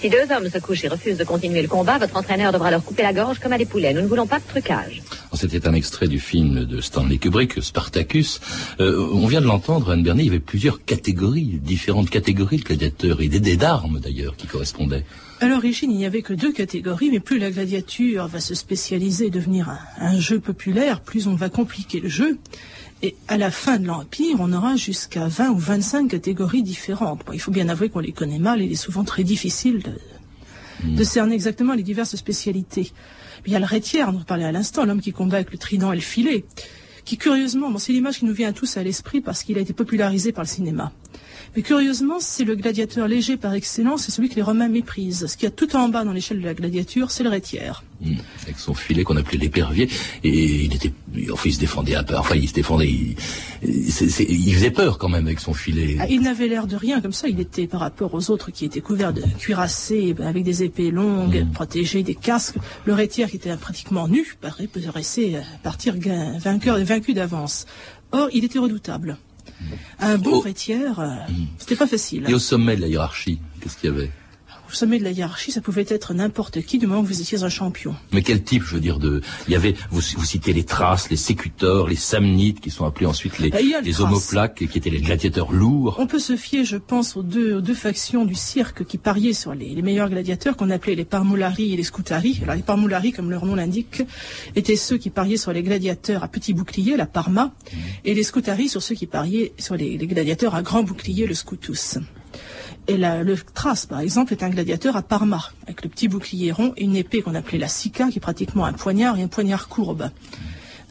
Si 0.00 0.08
deux 0.08 0.30
hommes 0.30 0.48
se 0.48 0.58
couchent 0.58 0.84
et 0.84 0.88
refusent 0.88 1.18
de 1.18 1.24
continuer 1.24 1.60
le 1.60 1.66
combat, 1.66 1.98
votre 1.98 2.16
entraîneur 2.16 2.52
devra 2.52 2.70
leur 2.70 2.84
couper 2.84 3.02
la 3.02 3.12
gorge 3.12 3.40
comme 3.40 3.52
à 3.52 3.58
des 3.58 3.66
poulets. 3.66 3.92
Nous 3.92 4.02
ne 4.02 4.06
voulons 4.06 4.28
pas 4.28 4.38
de 4.38 4.44
trucage. 4.46 5.02
C'était 5.34 5.66
un 5.66 5.74
extrait 5.74 6.08
du 6.08 6.20
film 6.20 6.64
de 6.64 6.80
Stanley 6.80 7.18
Kubrick, 7.18 7.62
Spartacus. 7.62 8.40
Euh, 8.80 9.08
on 9.12 9.26
vient 9.26 9.40
de 9.40 9.46
l'entendre, 9.46 9.90
Anne 9.90 10.02
Bernier, 10.02 10.22
il 10.22 10.26
y 10.26 10.30
avait 10.30 10.40
plusieurs 10.40 10.84
catégories, 10.84 11.60
différentes 11.62 12.10
catégories 12.10 12.58
de 12.58 12.64
gladiateurs, 12.64 13.20
et 13.20 13.28
des 13.28 13.56
d'armes 13.56 14.00
d'ailleurs 14.00 14.36
qui 14.36 14.46
correspondaient. 14.46 15.04
À 15.40 15.46
l'origine, 15.46 15.92
il 15.92 15.98
n'y 15.98 16.06
avait 16.06 16.22
que 16.22 16.32
deux 16.32 16.52
catégories, 16.52 17.10
mais 17.10 17.20
plus 17.20 17.38
la 17.38 17.50
gladiature 17.50 18.26
va 18.26 18.40
se 18.40 18.54
spécialiser 18.54 19.26
et 19.26 19.30
devenir 19.30 19.70
un, 19.98 20.18
jeu 20.18 20.40
populaire, 20.40 21.00
plus 21.00 21.28
on 21.28 21.36
va 21.36 21.48
compliquer 21.48 22.00
le 22.00 22.08
jeu. 22.08 22.38
Et 23.02 23.14
à 23.28 23.38
la 23.38 23.50
fin 23.50 23.78
de 23.78 23.86
l'Empire, 23.86 24.36
on 24.40 24.52
aura 24.52 24.74
jusqu'à 24.74 25.28
20 25.28 25.50
ou 25.50 25.58
25 25.58 26.08
catégories 26.08 26.64
différentes. 26.64 27.22
il 27.32 27.40
faut 27.40 27.52
bien 27.52 27.68
avouer 27.68 27.90
qu'on 27.90 28.00
les 28.00 28.12
connaît 28.12 28.40
mal 28.40 28.60
et 28.60 28.64
il 28.64 28.72
est 28.72 28.76
souvent 28.76 29.04
très 29.04 29.22
difficile 29.22 29.82
de, 29.82 29.92
de 30.96 31.04
cerner 31.04 31.34
exactement 31.34 31.74
les 31.74 31.84
diverses 31.84 32.16
spécialités. 32.16 32.92
Il 33.46 33.52
y 33.52 33.56
a 33.56 33.60
le 33.60 33.66
rétière, 33.66 34.08
on 34.08 34.18
parlait 34.24 34.44
à 34.44 34.52
l'instant, 34.52 34.84
l'homme 34.84 35.00
qui 35.00 35.12
combat 35.12 35.36
avec 35.36 35.52
le 35.52 35.58
trident 35.58 35.92
et 35.92 35.94
le 35.94 36.02
filet, 36.02 36.44
qui 37.04 37.16
curieusement, 37.16 37.70
bon, 37.70 37.78
c'est 37.78 37.92
l'image 37.92 38.18
qui 38.18 38.24
nous 38.24 38.34
vient 38.34 38.52
tous 38.52 38.76
à 38.76 38.82
l'esprit 38.82 39.20
parce 39.20 39.44
qu'il 39.44 39.56
a 39.58 39.60
été 39.60 39.72
popularisé 39.72 40.32
par 40.32 40.44
le 40.44 40.48
cinéma. 40.48 40.92
Mais 41.56 41.62
curieusement, 41.62 42.20
c'est 42.20 42.44
le 42.44 42.54
gladiateur 42.54 43.08
léger 43.08 43.36
par 43.36 43.54
excellence, 43.54 44.02
c'est 44.02 44.12
celui 44.12 44.28
que 44.28 44.36
les 44.36 44.42
Romains 44.42 44.68
méprisent. 44.68 45.26
Ce 45.26 45.36
qu'il 45.36 45.44
y 45.44 45.48
a 45.48 45.50
tout 45.50 45.74
en 45.76 45.88
bas 45.88 46.04
dans 46.04 46.12
l'échelle 46.12 46.40
de 46.40 46.46
la 46.46 46.54
gladiature, 46.54 47.10
c'est 47.10 47.24
le 47.24 47.30
rétiaire. 47.30 47.82
Mmh. 48.00 48.14
avec 48.44 48.60
son 48.60 48.74
filet 48.74 49.02
qu'on 49.02 49.16
appelait 49.16 49.38
l'épervier, 49.38 49.88
et 50.22 50.64
il 50.64 50.72
était, 50.72 50.92
enfin, 51.32 51.42
il 51.46 51.52
se 51.54 51.58
défendait 51.58 51.96
un 51.96 52.04
peu, 52.04 52.16
enfin, 52.16 52.36
il 52.36 52.48
se 52.48 52.54
défendait, 52.54 52.88
il, 52.88 53.16
il 53.60 54.54
faisait 54.54 54.70
peur 54.70 54.98
quand 54.98 55.08
même 55.08 55.26
avec 55.26 55.40
son 55.40 55.52
filet. 55.52 55.96
Ah, 55.98 56.06
il 56.08 56.20
n'avait 56.20 56.46
l'air 56.46 56.68
de 56.68 56.76
rien 56.76 57.00
comme 57.00 57.12
ça, 57.12 57.26
il 57.26 57.40
était 57.40 57.66
par 57.66 57.80
rapport 57.80 58.14
aux 58.14 58.30
autres 58.30 58.52
qui 58.52 58.64
étaient 58.64 58.80
couverts 58.80 59.12
de 59.12 59.22
cuirassés, 59.38 60.14
ben, 60.14 60.28
avec 60.28 60.44
des 60.44 60.62
épées 60.62 60.92
longues, 60.92 61.42
mmh. 61.42 61.50
protégés, 61.50 62.04
des 62.04 62.14
casques. 62.14 62.58
Le 62.84 62.94
rétière 62.94 63.28
qui 63.28 63.36
était 63.36 63.56
pratiquement 63.56 64.06
nu, 64.06 64.36
paraissait 64.40 65.34
euh, 65.34 65.40
partir 65.64 65.96
vainqueur, 66.38 66.78
vaincu 66.78 67.14
d'avance. 67.14 67.66
Or, 68.12 68.28
il 68.32 68.44
était 68.44 68.60
redoutable. 68.60 69.18
Un 70.00 70.18
bon 70.18 70.40
rétière, 70.40 71.00
euh, 71.00 71.08
c'était 71.58 71.76
pas 71.76 71.86
facile. 71.86 72.24
Et 72.28 72.34
au 72.34 72.38
sommet 72.38 72.76
de 72.76 72.82
la 72.82 72.88
hiérarchie, 72.88 73.40
qu'est-ce 73.60 73.76
qu'il 73.76 73.90
y 73.90 73.92
avait? 73.92 74.10
Au 74.68 74.72
sommet 74.72 74.98
de 74.98 75.04
la 75.04 75.10
hiérarchie, 75.10 75.50
ça 75.50 75.60
pouvait 75.60 75.86
être 75.88 76.14
n'importe 76.14 76.62
qui 76.62 76.78
du 76.78 76.86
moment 76.86 77.02
que 77.02 77.08
vous 77.08 77.20
étiez 77.20 77.42
un 77.42 77.48
champion. 77.48 77.94
Mais 78.12 78.22
quel 78.22 78.42
type, 78.42 78.62
je 78.64 78.74
veux 78.74 78.80
dire, 78.80 78.98
de... 78.98 79.22
Il 79.46 79.52
y 79.52 79.56
avait, 79.56 79.74
vous, 79.90 80.00
citez 80.00 80.52
les 80.52 80.64
Thraces, 80.64 81.10
les 81.10 81.16
Sécuteurs, 81.16 81.88
les 81.88 81.96
Samnites, 81.96 82.60
qui 82.60 82.70
sont 82.70 82.84
appelés 82.84 83.06
ensuite 83.06 83.38
les, 83.38 83.50
ah, 83.52 83.80
les 83.82 84.00
homoplaques, 84.00 84.66
qui 84.66 84.78
étaient 84.78 84.90
les 84.90 85.00
gladiateurs 85.00 85.52
lourds. 85.52 85.96
On 85.98 86.06
peut 86.06 86.18
se 86.18 86.36
fier, 86.36 86.64
je 86.64 86.76
pense, 86.76 87.16
aux 87.16 87.22
deux, 87.22 87.62
deux 87.62 87.74
factions 87.74 88.24
du 88.24 88.34
cirque 88.34 88.84
qui 88.84 88.98
pariaient 88.98 89.32
sur 89.32 89.54
les, 89.54 89.74
les 89.74 89.82
meilleurs 89.82 90.10
gladiateurs, 90.10 90.56
qu'on 90.56 90.70
appelait 90.70 90.94
les 90.94 91.04
Parmulari 91.04 91.72
et 91.72 91.76
les 91.76 91.82
Scutari. 91.82 92.40
Alors 92.42 92.54
les 92.54 92.62
Parmulari, 92.62 93.12
comme 93.12 93.30
leur 93.30 93.46
nom 93.46 93.54
l'indique, 93.54 94.02
étaient 94.54 94.76
ceux 94.76 94.98
qui 94.98 95.10
pariaient 95.10 95.36
sur 95.36 95.52
les 95.52 95.62
gladiateurs 95.62 96.22
à 96.22 96.28
petit 96.28 96.52
bouclier, 96.52 96.96
la 96.96 97.06
Parma, 97.06 97.46
mmh. 97.46 97.76
et 98.04 98.14
les 98.14 98.22
Scutari 98.22 98.68
sur 98.68 98.82
ceux 98.82 98.94
qui 98.94 99.06
pariaient 99.06 99.52
sur 99.58 99.76
les, 99.76 99.96
les 99.96 100.06
gladiateurs 100.06 100.54
à 100.54 100.62
grand 100.62 100.82
bouclier, 100.82 101.26
le 101.26 101.34
Scutus. 101.34 101.98
Et 102.90 102.96
le 102.96 103.36
Thrace, 103.36 103.84
par 103.84 104.00
exemple, 104.00 104.32
est 104.32 104.42
un 104.42 104.48
gladiateur 104.48 104.96
à 104.96 105.02
Parma, 105.02 105.50
avec 105.64 105.82
le 105.82 105.90
petit 105.90 106.08
bouclier 106.08 106.52
rond 106.52 106.72
et 106.78 106.84
une 106.84 106.96
épée 106.96 107.20
qu'on 107.20 107.34
appelait 107.34 107.58
la 107.58 107.68
Sika, 107.68 108.08
qui 108.08 108.16
est 108.16 108.20
pratiquement 108.20 108.64
un 108.64 108.72
poignard 108.72 109.18
et 109.18 109.22
un 109.22 109.28
poignard 109.28 109.68
courbe. 109.68 110.10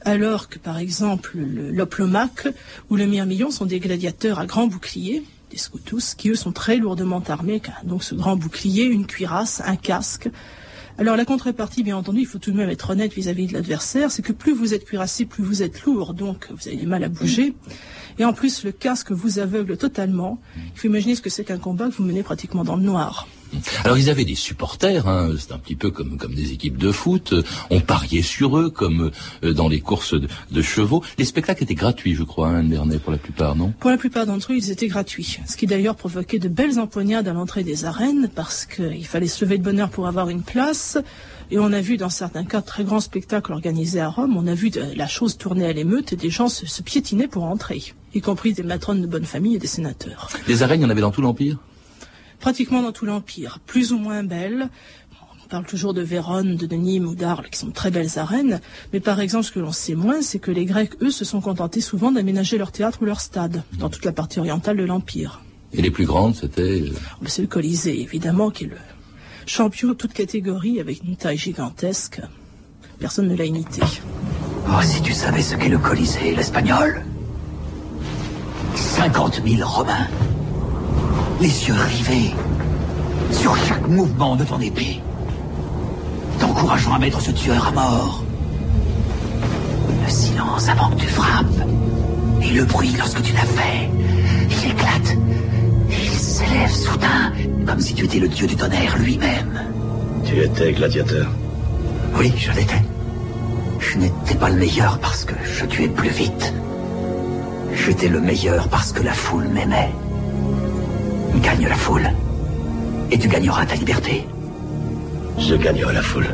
Alors 0.05 0.47
que, 0.47 0.59
par 0.59 0.77
exemple, 0.77 1.31
l'Oplomaque 1.39 2.49
ou 2.91 2.97
le 2.97 3.07
Myrmillon 3.07 3.49
sont 3.49 3.65
des 3.65 3.79
gladiateurs 3.79 4.37
à 4.37 4.45
grand 4.45 4.67
bouclier, 4.67 5.23
des 5.49 5.57
Scutus, 5.57 6.13
qui 6.13 6.29
eux 6.29 6.35
sont 6.35 6.51
très 6.51 6.77
lourdement 6.77 7.23
armés, 7.27 7.63
donc 7.83 8.03
ce 8.03 8.13
grand 8.13 8.35
bouclier, 8.35 8.83
une 8.83 9.07
cuirasse, 9.07 9.63
un 9.65 9.75
casque. 9.75 10.29
Alors 10.99 11.15
la 11.15 11.25
contrepartie, 11.25 11.83
bien 11.83 11.95
entendu, 11.95 12.21
il 12.21 12.25
faut 12.25 12.39
tout 12.39 12.51
de 12.51 12.57
même 12.57 12.71
être 12.71 12.89
honnête 12.89 13.13
vis-à-vis 13.13 13.45
-vis 13.45 13.49
de 13.49 13.53
l'adversaire, 13.53 14.09
c'est 14.09 14.23
que 14.23 14.33
plus 14.33 14.53
vous 14.53 14.73
êtes 14.73 14.83
cuirassé, 14.83 15.25
plus 15.25 15.43
vous 15.43 15.61
êtes 15.61 15.83
lourd, 15.83 16.15
donc 16.15 16.47
vous 16.49 16.67
avez 16.67 16.77
du 16.77 16.87
mal 16.87 17.03
à 17.03 17.09
bouger. 17.09 17.53
Et 18.17 18.25
en 18.25 18.33
plus, 18.33 18.63
le 18.63 18.71
casque 18.71 19.11
vous 19.11 19.37
aveugle 19.37 19.77
totalement. 19.77 20.39
Il 20.73 20.79
faut 20.79 20.87
imaginer 20.87 21.13
ce 21.13 21.21
que 21.21 21.29
c'est 21.29 21.43
qu'un 21.43 21.59
combat 21.59 21.87
que 21.89 21.93
vous 21.93 22.03
menez 22.03 22.23
pratiquement 22.23 22.63
dans 22.63 22.75
le 22.75 22.81
noir. 22.81 23.27
Alors 23.83 23.97
ils 23.97 24.09
avaient 24.09 24.25
des 24.25 24.35
supporters, 24.35 25.07
hein, 25.07 25.31
c'est 25.37 25.51
un 25.51 25.57
petit 25.57 25.75
peu 25.75 25.91
comme 25.91 26.17
comme 26.17 26.33
des 26.33 26.51
équipes 26.51 26.77
de 26.77 26.91
foot. 26.91 27.33
On 27.69 27.79
pariait 27.79 28.21
sur 28.21 28.57
eux 28.57 28.69
comme 28.69 29.11
euh, 29.43 29.53
dans 29.53 29.67
les 29.67 29.79
courses 29.79 30.15
de, 30.15 30.61
chevaux. 30.61 31.03
Les 31.17 31.25
spectacles 31.25 31.63
étaient 31.63 31.75
gratuits, 31.75 32.15
je 32.15 32.23
crois, 32.23 32.49
hein, 32.49 32.63
Bernet, 32.63 32.99
pour 32.99 33.11
la 33.11 33.17
plupart, 33.17 33.55
non? 33.55 33.73
Pour 33.79 33.89
la 33.89 33.97
plupart 33.97 34.25
d'entre 34.25 34.51
eux, 34.51 34.55
ils 34.55 34.71
étaient 34.71 34.87
gratuits. 34.87 35.39
Ce 35.47 35.55
qui 35.55 35.67
d'ailleurs 35.67 35.95
provoquait 35.95 36.39
de 36.39 36.49
belles 36.49 36.79
empoignades 36.79 37.27
à 37.27 37.33
l'entrée 37.33 37.63
des 37.63 37.85
arènes 37.85 38.29
parce 38.33 38.65
qu'il 38.65 39.05
fallait 39.05 39.27
se 39.27 39.45
lever 39.45 39.57
de 39.57 39.63
bonne 39.63 39.79
heure 39.79 39.89
pour 39.89 40.07
avoir 40.07 40.29
une 40.29 40.41
place. 40.41 40.97
Et 41.49 41.59
on 41.59 41.71
a 41.71 41.79
vu 41.79 41.97
dans 41.97 42.09
certains 42.09 42.43
cas 42.43 42.61
très 42.61 42.83
grands 42.83 42.99
spectacles 42.99 43.53
organisés 43.53 44.01
à 44.01 44.09
Rome, 44.09 44.35
on 44.35 44.47
a 44.47 44.53
vu 44.53 44.69
la 44.95 45.07
chose 45.07 45.37
tourner 45.37 45.65
à 45.65 45.73
l'émeute 45.73 46.11
et 46.11 46.17
des 46.17 46.29
gens 46.29 46.49
se, 46.49 46.65
se 46.65 46.81
piétiner 46.81 47.27
pour 47.27 47.43
entrer, 47.43 47.81
y 48.13 48.21
compris 48.21 48.53
des 48.53 48.63
matrones 48.63 49.01
de 49.01 49.07
bonne 49.07 49.25
famille 49.25 49.55
et 49.55 49.59
des 49.59 49.67
sénateurs. 49.67 50.29
Les 50.47 50.63
arènes, 50.63 50.81
il 50.81 50.83
y 50.83 50.85
en 50.85 50.89
avait 50.89 51.01
dans 51.01 51.11
tout 51.11 51.21
l'Empire? 51.21 51.57
Pratiquement 52.39 52.81
dans 52.81 52.91
tout 52.91 53.05
l'Empire, 53.05 53.59
plus 53.65 53.91
ou 53.91 53.97
moins 53.97 54.23
belles. 54.23 54.69
On 55.43 55.49
parle 55.49 55.65
toujours 55.65 55.93
de 55.93 56.01
Vérone, 56.01 56.55
de 56.55 56.75
Nîmes 56.75 57.07
ou 57.07 57.15
d'Arles, 57.15 57.49
qui 57.49 57.57
sont 57.57 57.71
très 57.71 57.89
belles 57.89 58.19
arènes. 58.19 58.59
Mais 58.91 58.99
par 58.99 59.19
exemple, 59.19 59.45
ce 59.45 59.51
que 59.51 59.59
l'on 59.59 59.71
sait 59.71 59.95
moins, 59.95 60.21
c'est 60.21 60.39
que 60.39 60.51
les 60.51 60.65
Grecs, 60.65 60.91
eux, 61.01 61.11
se 61.11 61.25
sont 61.25 61.41
contentés 61.41 61.81
souvent 61.81 62.11
d'aménager 62.11 62.57
leur 62.57 62.71
théâtre 62.71 62.99
ou 63.01 63.05
leur 63.05 63.21
stade 63.21 63.63
dans 63.79 63.89
toute 63.89 64.05
la 64.05 64.11
partie 64.11 64.39
orientale 64.39 64.77
de 64.77 64.83
l'Empire. 64.83 65.41
Et 65.73 65.81
les 65.81 65.91
plus 65.91 66.05
grandes, 66.05 66.35
c'était 66.35 66.81
euh, 66.81 66.91
C'est 67.25 67.41
le 67.41 67.47
Colisée, 67.47 68.01
évidemment, 68.01 68.49
qui 68.51 68.65
est 68.65 68.67
le, 68.67 68.77
champion 69.47 69.89
de 69.89 69.93
toute 69.93 70.13
catégorie 70.13 70.79
avec 70.79 71.03
une 71.03 71.15
taille 71.15 71.37
gigantesque. 71.37 72.21
Personne 72.99 73.27
ne 73.27 73.35
l'a 73.35 73.45
imité. 73.45 73.81
Oh, 74.67 74.81
si 74.81 75.01
tu 75.01 75.13
savais 75.13 75.41
ce 75.41 75.55
qu'est 75.55 75.69
le 75.69 75.77
Colisée, 75.77 76.35
l'espagnol 76.35 77.03
50 78.75 79.41
000 79.45 79.67
Romains. 79.67 80.07
Les 81.39 81.67
yeux 81.67 81.75
rivés 81.75 82.33
sur 83.31 83.55
chaque 83.55 83.87
mouvement 83.87 84.35
de 84.35 84.43
ton 84.43 84.59
épée. 84.59 85.01
T'encourageant 86.39 86.93
à 86.93 86.99
mettre 86.99 87.21
ce 87.21 87.31
tueur 87.31 87.67
à 87.67 87.71
mort. 87.71 88.23
Le 90.03 90.09
silence 90.09 90.67
avant 90.67 90.89
que 90.89 91.01
tu 91.01 91.07
frappes. 91.07 91.45
Et 92.41 92.51
le 92.51 92.65
bruit 92.65 92.95
lorsque 92.97 93.21
tu 93.21 93.33
l'as 93.33 93.41
fait. 93.41 93.89
Il 94.49 94.71
éclate 94.71 95.17
s'élève 96.37 96.71
soudain, 96.71 97.33
comme 97.65 97.79
si 97.79 97.95
tu 97.95 98.05
étais 98.05 98.19
le 98.19 98.27
dieu 98.27 98.45
du 98.45 98.55
tonnerre 98.55 98.95
lui-même. 98.99 99.59
Tu 100.23 100.39
étais 100.39 100.71
gladiateur 100.71 101.27
Oui, 102.15 102.31
je 102.37 102.51
l'étais. 102.51 102.83
Je 103.79 103.97
n'étais 103.97 104.35
pas 104.35 104.49
le 104.49 104.57
meilleur 104.57 104.99
parce 104.99 105.25
que 105.25 105.33
je 105.43 105.65
tuais 105.65 105.87
plus 105.87 106.09
vite. 106.09 106.53
J'étais 107.73 108.07
le 108.07 108.21
meilleur 108.21 108.67
parce 108.67 108.91
que 108.91 109.01
la 109.01 109.13
foule 109.13 109.47
m'aimait. 109.47 109.91
Gagne 111.41 111.67
la 111.67 111.75
foule. 111.75 112.09
Et 113.11 113.17
tu 113.17 113.27
gagneras 113.27 113.65
ta 113.65 113.75
liberté. 113.75 114.27
Je 115.37 115.55
gagnerai 115.55 115.93
la 115.93 116.01
foule. 116.01 116.27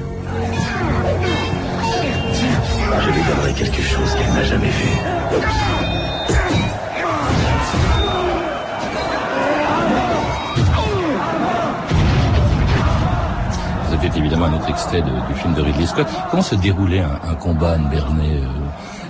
Je 3.02 3.10
lui 3.10 3.22
donnerai 3.28 3.54
quelque 3.54 3.82
chose 3.82 4.14
qu'elle 4.16 4.34
n'a 4.34 4.44
jamais 4.44 4.70
vu. 4.70 4.90
C'était 13.92 14.20
évidemment 14.20 14.46
un 14.46 14.54
autre 14.54 14.70
extrait 14.70 15.02
du 15.02 15.34
film 15.36 15.54
de 15.54 15.62
Ridley 15.62 15.86
Scott. 15.86 16.08
Comment 16.30 16.44
se 16.44 16.56
déroulait 16.56 17.00
un, 17.00 17.36
combat, 17.36 17.74
Anne 17.74 17.90
Bernet 17.90 18.38
euh 18.38 18.48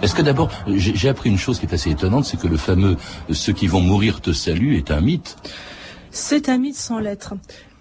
Est-ce 0.02 0.14
que 0.16 0.22
d'abord, 0.22 0.50
j'ai 0.68 1.10
appris 1.10 1.30
une 1.30 1.38
chose 1.38 1.60
qui 1.60 1.66
est 1.66 1.74
assez 1.74 1.92
étonnante, 1.92 2.26
c'est 2.26 2.38
que 2.38 2.48
le 2.48 2.58
fameux 2.58 2.98
«ceux 3.32 3.54
qui 3.54 3.68
vont 3.68 3.82
mourir 3.82 4.22
te 4.22 4.34
saluent» 4.34 4.76
est 4.78 4.92
un 4.92 5.02
mythe 5.02 5.38
C'est 6.16 6.48
un 6.48 6.60
mythe 6.60 6.76
sans 6.76 7.00
lettres. 7.00 7.34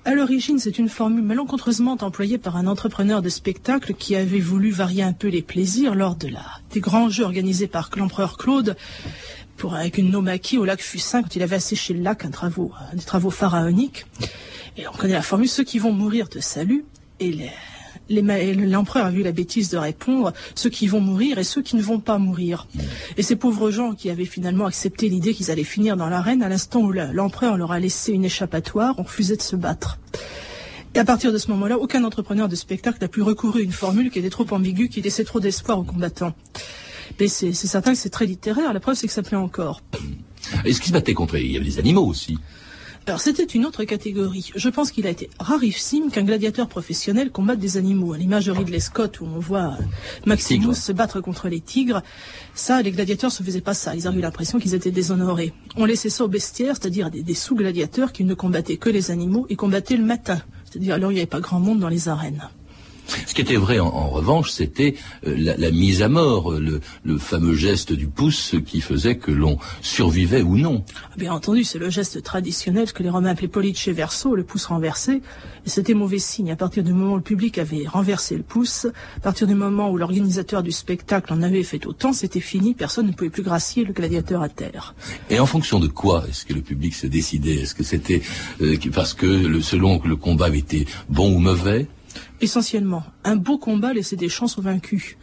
À 0.07 0.15
l'origine, 0.15 0.59
c'est 0.59 0.79
une 0.79 0.89
formule 0.89 1.23
malencontreusement 1.23 1.99
employée 2.01 2.39
par 2.39 2.57
un 2.57 2.67
entrepreneur 2.67 3.21
de 3.21 3.29
spectacle 3.29 3.93
qui 3.93 4.17
avait 4.17 4.41
voulu 4.41 4.71
varier 4.71 5.03
un 5.03 5.13
peu 5.13 5.29
les 5.29 5.43
plaisirs 5.43 5.95
lors 5.95 6.17
de 6.17 6.29
la, 6.29 6.45
des 6.71 6.81
grands 6.81 7.11
jeux 7.11 7.25
organisés 7.25 7.69
par 7.69 7.91
l'empereur 7.95 8.39
Claude 8.39 8.75
avec 9.71 9.99
une 9.99 10.11
nomachie 10.11 10.59
au 10.59 10.65
lac 10.65 10.81
Fussin 10.81 11.23
quand 11.23 11.37
il 11.37 11.43
avait 11.43 11.57
asséché 11.57 11.95
le 11.95 12.01
lac, 12.01 12.25
un, 12.25 12.31
travaux, 12.31 12.73
des 12.95 13.05
travaux 13.05 13.31
pharaoniques. 13.31 14.07
Et 14.77 14.89
on 14.89 14.93
connaît 14.93 15.13
la 15.13 15.23
formule, 15.23 15.49
ceux 15.49 15.63
qui 15.63 15.79
vont 15.79 15.93
mourir 15.93 16.29
te 16.29 16.41
saluent 16.41 16.85
et 17.21 17.51
l'empereur 18.11 19.07
a 19.07 19.11
vu 19.11 19.23
la 19.23 19.33
bêtise 19.33 19.71
de 19.71 19.79
répondre 19.79 20.33
ceux 20.55 20.71
qui 20.71 20.87
vont 20.87 21.01
mourir 21.01 21.39
et 21.39 21.45
ceux 21.45 21.63
qui 21.63 21.77
ne 21.77 21.83
vont 21.83 22.01
pas 22.01 22.19
mourir. 22.19 22.67
Mm. 22.75 22.81
Et 23.19 23.23
ces 23.23 23.37
pauvres 23.37 23.71
gens 23.71 23.95
qui 23.95 24.11
avaient 24.11 24.25
finalement 24.25 24.67
accepté 24.67 25.09
l'idée 25.09 25.35
qu'ils 25.35 25.51
allaient 25.51 25.65
finir 25.65 25.97
dans 25.97 26.09
l'arène, 26.09 26.43
à 26.43 26.49
l'instant 26.49 26.81
où 26.81 26.93
l'empereur 26.93 27.57
leur 27.57 27.73
a 27.73 27.81
laissé 27.81 28.13
une 28.13 28.25
échappatoire, 28.25 28.99
ont 28.99 29.05
refusé 29.05 29.37
de 29.37 29.43
se 29.43 29.57
battre. 29.57 29.99
Et 30.95 30.99
à 30.99 31.05
partir 31.05 31.33
de 31.33 31.39
ce 31.39 31.51
moment-là, 31.53 31.79
aucun 31.79 32.05
entrepreneur 32.05 32.49
de 32.49 32.57
spectacle 32.57 32.99
n'a 33.01 33.09
pu 33.09 33.23
recourir 33.23 33.63
à 33.63 33.65
une 33.65 33.73
formule 33.73 34.11
qui 34.11 34.19
était 34.19 34.31
trop 34.31 34.47
ambiguë, 34.51 34.89
qui 34.89 35.01
laissait 35.01 35.25
trop 35.25 35.41
d'espoir 35.41 35.79
aux 35.79 35.85
combattants. 35.85 36.35
Mais 37.19 37.29
c'est 37.29 37.53
certain 37.53 37.93
que 37.93 37.99
c'est 37.99 38.11
très 38.11 38.27
littéraire. 38.27 38.73
La 38.73 38.81
preuve, 38.81 38.95
c'est 38.97 39.07
que 39.07 39.13
ça 39.13 39.23
plaît 39.23 39.37
encore. 39.37 39.81
Est-ce 40.65 40.81
qu'ils 40.81 40.89
se 40.89 40.93
battaient 40.93 41.15
contre 41.15 41.37
Il 41.37 41.51
y 41.51 41.57
avait 41.57 41.65
des 41.65 41.79
animaux 41.79 42.07
aussi. 42.07 42.39
Alors 43.07 43.21
c'était 43.21 43.43
une 43.43 43.67
autre 43.67 43.83
catégorie. 43.83 44.53
Je 44.55 44.69
pense 44.69 44.93
qu'il 44.93 45.09
a 45.09 45.11
été 45.11 45.29
rarissime 45.41 46.11
qu'un 46.11 46.23
gladiateur 46.23 46.69
professionnel 46.69 47.33
combatte 47.33 47.59
des 47.59 47.77
animaux. 47.77 48.13
À 48.13 48.19
l'image 48.19 48.47
de 48.47 48.53
Ridley 48.53 48.79
Scott 48.79 49.21
où 49.21 49.25
on 49.25 49.41
voit 49.41 49.77
Maximus 50.25 50.75
se 50.77 50.93
battre 50.93 51.21
contre 51.21 51.49
les 51.49 51.61
tigres, 51.61 52.03
ça, 52.55 52.81
les 52.81 52.93
gladiateurs 52.93 53.33
se 53.33 53.43
faisaient 53.43 53.61
pas 53.61 53.75
ça. 53.75 53.97
Ils 53.97 54.07
avaient 54.07 54.19
eu 54.19 54.23
l'impression 54.23 54.61
qu'ils 54.61 54.75
étaient 54.75 54.93
déshonorés. 54.93 55.53
On 55.77 55.85
laissait 55.85 56.11
ça 56.11 56.25
aux 56.25 56.29
bestiaires, 56.29 56.77
c'est-à-dire 56.77 57.11
des, 57.11 57.25
des 57.25 57.35
sous-gladiateurs 57.35 58.13
qui 58.13 58.23
ne 58.23 58.35
combattaient 58.35 58.77
que 58.77 58.89
les 58.89 59.11
animaux 59.11 59.47
et 59.51 59.57
combattaient 59.57 59.97
le 59.97 60.05
matin. 60.05 60.41
C'est-à-dire 60.65 60.95
alors 60.95 61.11
il 61.11 61.15
n'y 61.15 61.21
avait 61.21 61.27
pas 61.27 61.41
grand 61.41 61.59
monde 61.59 61.81
dans 61.81 61.89
les 61.89 62.09
arènes. 62.09 62.49
Ce 63.27 63.35
qui 63.35 63.41
était 63.41 63.57
vrai 63.57 63.79
en, 63.79 63.87
en 63.87 64.09
revanche, 64.09 64.51
c'était 64.51 64.95
euh, 65.27 65.35
la, 65.39 65.57
la, 65.57 65.71
mise 65.71 66.03
à 66.03 66.09
mort, 66.09 66.53
le, 66.53 66.81
le, 67.05 67.19
fameux 67.19 67.55
geste 67.55 67.93
du 67.93 68.07
pouce 68.07 68.55
qui 68.67 68.81
faisait 68.81 69.17
que 69.17 69.31
l'on 69.31 69.59
survivait 69.81 70.43
ou 70.43 70.57
non. 70.57 70.85
Bien 71.17 71.33
entendu, 71.33 71.65
c'est 71.65 71.79
le 71.79 71.91
geste 71.91 72.23
traditionnel 72.23 72.93
que 72.93 73.03
les 73.03 73.11
Romains 73.11 73.31
appelaient 73.31 73.49
pollice 73.49 73.89
verso, 73.89 74.35
le 74.35 74.45
pouce 74.45 74.67
renversé, 74.67 75.23
et 75.65 75.71
c'était 75.71 75.95
mauvais 75.95 76.19
signe. 76.19 76.51
À 76.51 76.57
partir 76.57 76.83
du 76.85 76.93
moment 76.93 77.15
où 77.15 77.17
le 77.17 77.23
public 77.23 77.59
avait 77.59 77.87
renversé 77.87 78.37
le 78.37 78.43
pouce, 78.43 78.87
à 79.17 79.21
partir 79.21 79.47
du 79.47 79.55
moment 79.55 79.91
où 79.91 79.97
l'organisateur 79.97 80.63
du 80.63 80.73
spectacle 80.73 81.33
en 81.33 81.43
avait 81.43 81.63
fait 81.63 81.87
autant, 81.87 82.13
c'était 82.13 82.41
fini, 82.41 82.75
personne 82.75 83.07
ne 83.07 83.13
pouvait 83.13 83.31
plus 83.31 83.43
gracier 83.43 83.85
le 83.85 83.93
gladiateur 83.93 84.43
à 84.43 84.49
terre. 84.49 84.95
Et 85.31 85.39
en 85.39 85.47
fonction 85.47 85.81
de 85.81 85.89
quoi 85.89 86.25
est-ce 86.29 86.45
que 86.45 86.55
le 86.55 86.63
public 86.63 86.95
se 86.95 87.07
décidait 87.07 87.57
Est-ce 87.57 87.75
que 87.75 87.85
c'était 87.85 88.23
euh, 88.61 88.77
parce 88.93 89.15
que 89.15 89.27
le, 89.27 89.63
selon 89.63 89.99
que 89.99 90.09
le 90.09 90.17
combat 90.17 90.49
était 90.51 90.87
bon 91.09 91.35
ou 91.35 91.39
mauvais? 91.39 91.87
Essentiellement. 92.43 93.05
Un 93.25 93.37
beau 93.37 93.59
combat 93.59 93.93
laissait 93.93 94.17
des 94.17 94.29
chances 94.29 94.59
aux 94.59 94.63
vaincus. 94.63 95.17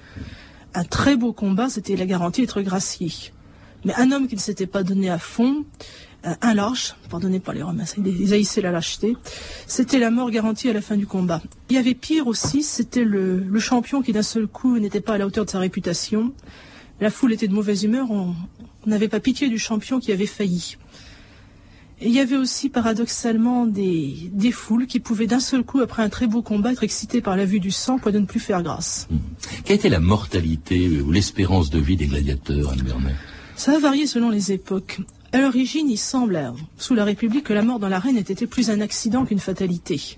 Un 0.73 0.83
très 0.83 1.15
beau 1.15 1.33
combat, 1.33 1.69
c'était 1.69 1.95
la 1.95 2.05
garantie 2.05 2.41
d'être 2.41 2.61
gracié. 2.61 3.11
Mais 3.85 3.93
un 3.95 4.11
homme 4.11 4.27
qui 4.27 4.35
ne 4.35 4.41
s'était 4.41 4.67
pas 4.67 4.83
donné 4.83 5.09
à 5.09 5.17
fond, 5.17 5.65
un 6.23 6.53
lâche, 6.53 6.95
pardonnez 7.09 7.39
pas 7.39 7.53
les 7.53 7.63
Romains, 7.63 7.85
ils 8.05 8.33
haïssaient 8.33 8.61
la 8.61 8.71
lâcheté, 8.71 9.15
c'était 9.67 9.99
la 9.99 10.11
mort 10.11 10.29
garantie 10.31 10.69
à 10.69 10.73
la 10.73 10.81
fin 10.81 10.97
du 10.97 11.07
combat. 11.07 11.41
Il 11.69 11.75
y 11.75 11.79
avait 11.79 11.93
pire 11.93 12.27
aussi, 12.27 12.61
c'était 12.61 13.05
le, 13.05 13.59
champion 13.59 14.01
qui 14.01 14.11
d'un 14.11 14.21
seul 14.21 14.47
coup 14.47 14.77
n'était 14.79 14.99
pas 14.99 15.13
à 15.13 15.17
la 15.17 15.25
hauteur 15.25 15.45
de 15.45 15.49
sa 15.49 15.59
réputation. 15.59 16.33
La 16.99 17.09
foule 17.09 17.31
était 17.31 17.47
de 17.47 17.53
mauvaise 17.53 17.83
humeur, 17.83 18.11
on 18.11 18.35
n'avait 18.85 19.07
pas 19.07 19.21
pitié 19.21 19.47
du 19.47 19.57
champion 19.57 19.99
qui 19.99 20.11
avait 20.11 20.25
failli. 20.25 20.75
Et 22.01 22.07
il 22.07 22.13
y 22.13 22.19
avait 22.21 22.37
aussi 22.37 22.69
paradoxalement 22.69 23.65
des, 23.65 24.29
des 24.31 24.53
foules 24.53 24.87
qui 24.87 25.01
pouvaient 25.01 25.27
d'un 25.27 25.41
seul 25.41 25.63
coup, 25.63 25.81
après 25.81 26.01
un 26.01 26.07
très 26.07 26.27
beau 26.27 26.41
combat, 26.41 26.71
être 26.71 26.83
excitées 26.83 27.19
par 27.19 27.35
la 27.35 27.43
vue 27.43 27.59
du 27.59 27.71
sang, 27.71 27.97
quoi 27.97 28.13
de 28.13 28.19
ne 28.19 28.25
plus 28.25 28.39
faire 28.39 28.63
grâce. 28.63 29.07
Mmh. 29.09 29.17
Quelle 29.65 29.75
était 29.75 29.89
la 29.89 29.99
mortalité 29.99 31.01
ou 31.01 31.11
l'espérance 31.11 31.69
de 31.69 31.77
vie 31.79 31.97
des 31.97 32.07
gladiateurs, 32.07 32.71
Anne 32.71 32.83
Bernet 32.83 33.15
Ça 33.57 33.75
a 33.75 33.79
varié 33.79 34.07
selon 34.07 34.29
les 34.29 34.53
époques. 34.53 35.01
À 35.33 35.41
l'origine, 35.41 35.89
il 35.89 35.97
semble, 35.97 36.53
sous 36.77 36.95
la 36.95 37.03
République, 37.03 37.43
que 37.43 37.53
la 37.53 37.63
mort 37.63 37.79
dans 37.79 37.89
l'arène 37.89 38.17
était 38.17 38.47
plus 38.47 38.69
un 38.69 38.79
accident 38.79 39.25
qu'une 39.25 39.39
fatalité. 39.39 40.17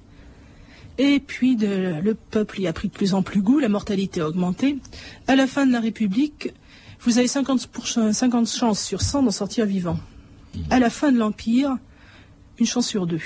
Et 1.00 1.20
puis 1.20 1.56
de, 1.56 2.00
le 2.00 2.14
peuple 2.14 2.62
y 2.62 2.68
a 2.68 2.74
pris 2.74 2.90
de 2.90 2.94
plus 2.94 3.16
en 3.16 3.24
plus 3.24 3.42
goût, 3.42 3.58
la 3.58 3.70
mortalité 3.70 4.22
a 4.22 4.28
augmenté. 4.28 4.78
À 5.28 5.36
la 5.36 5.48
fin 5.48 5.66
de 5.66 5.72
la 5.72 5.80
République, 5.80 6.54
vous 7.00 7.18
avez 7.18 7.28
50, 7.28 7.70
50 8.12 8.48
chances 8.48 8.84
sur 8.84 9.02
100 9.02 9.24
d'en 9.24 9.32
sortir 9.32 9.66
vivant 9.66 9.98
à 10.70 10.80
la 10.80 10.90
fin 10.90 11.12
de 11.12 11.18
l'Empire, 11.18 11.78
une 12.60 12.66
chance 12.66 12.88
sur 12.88 13.08
deux, 13.08 13.22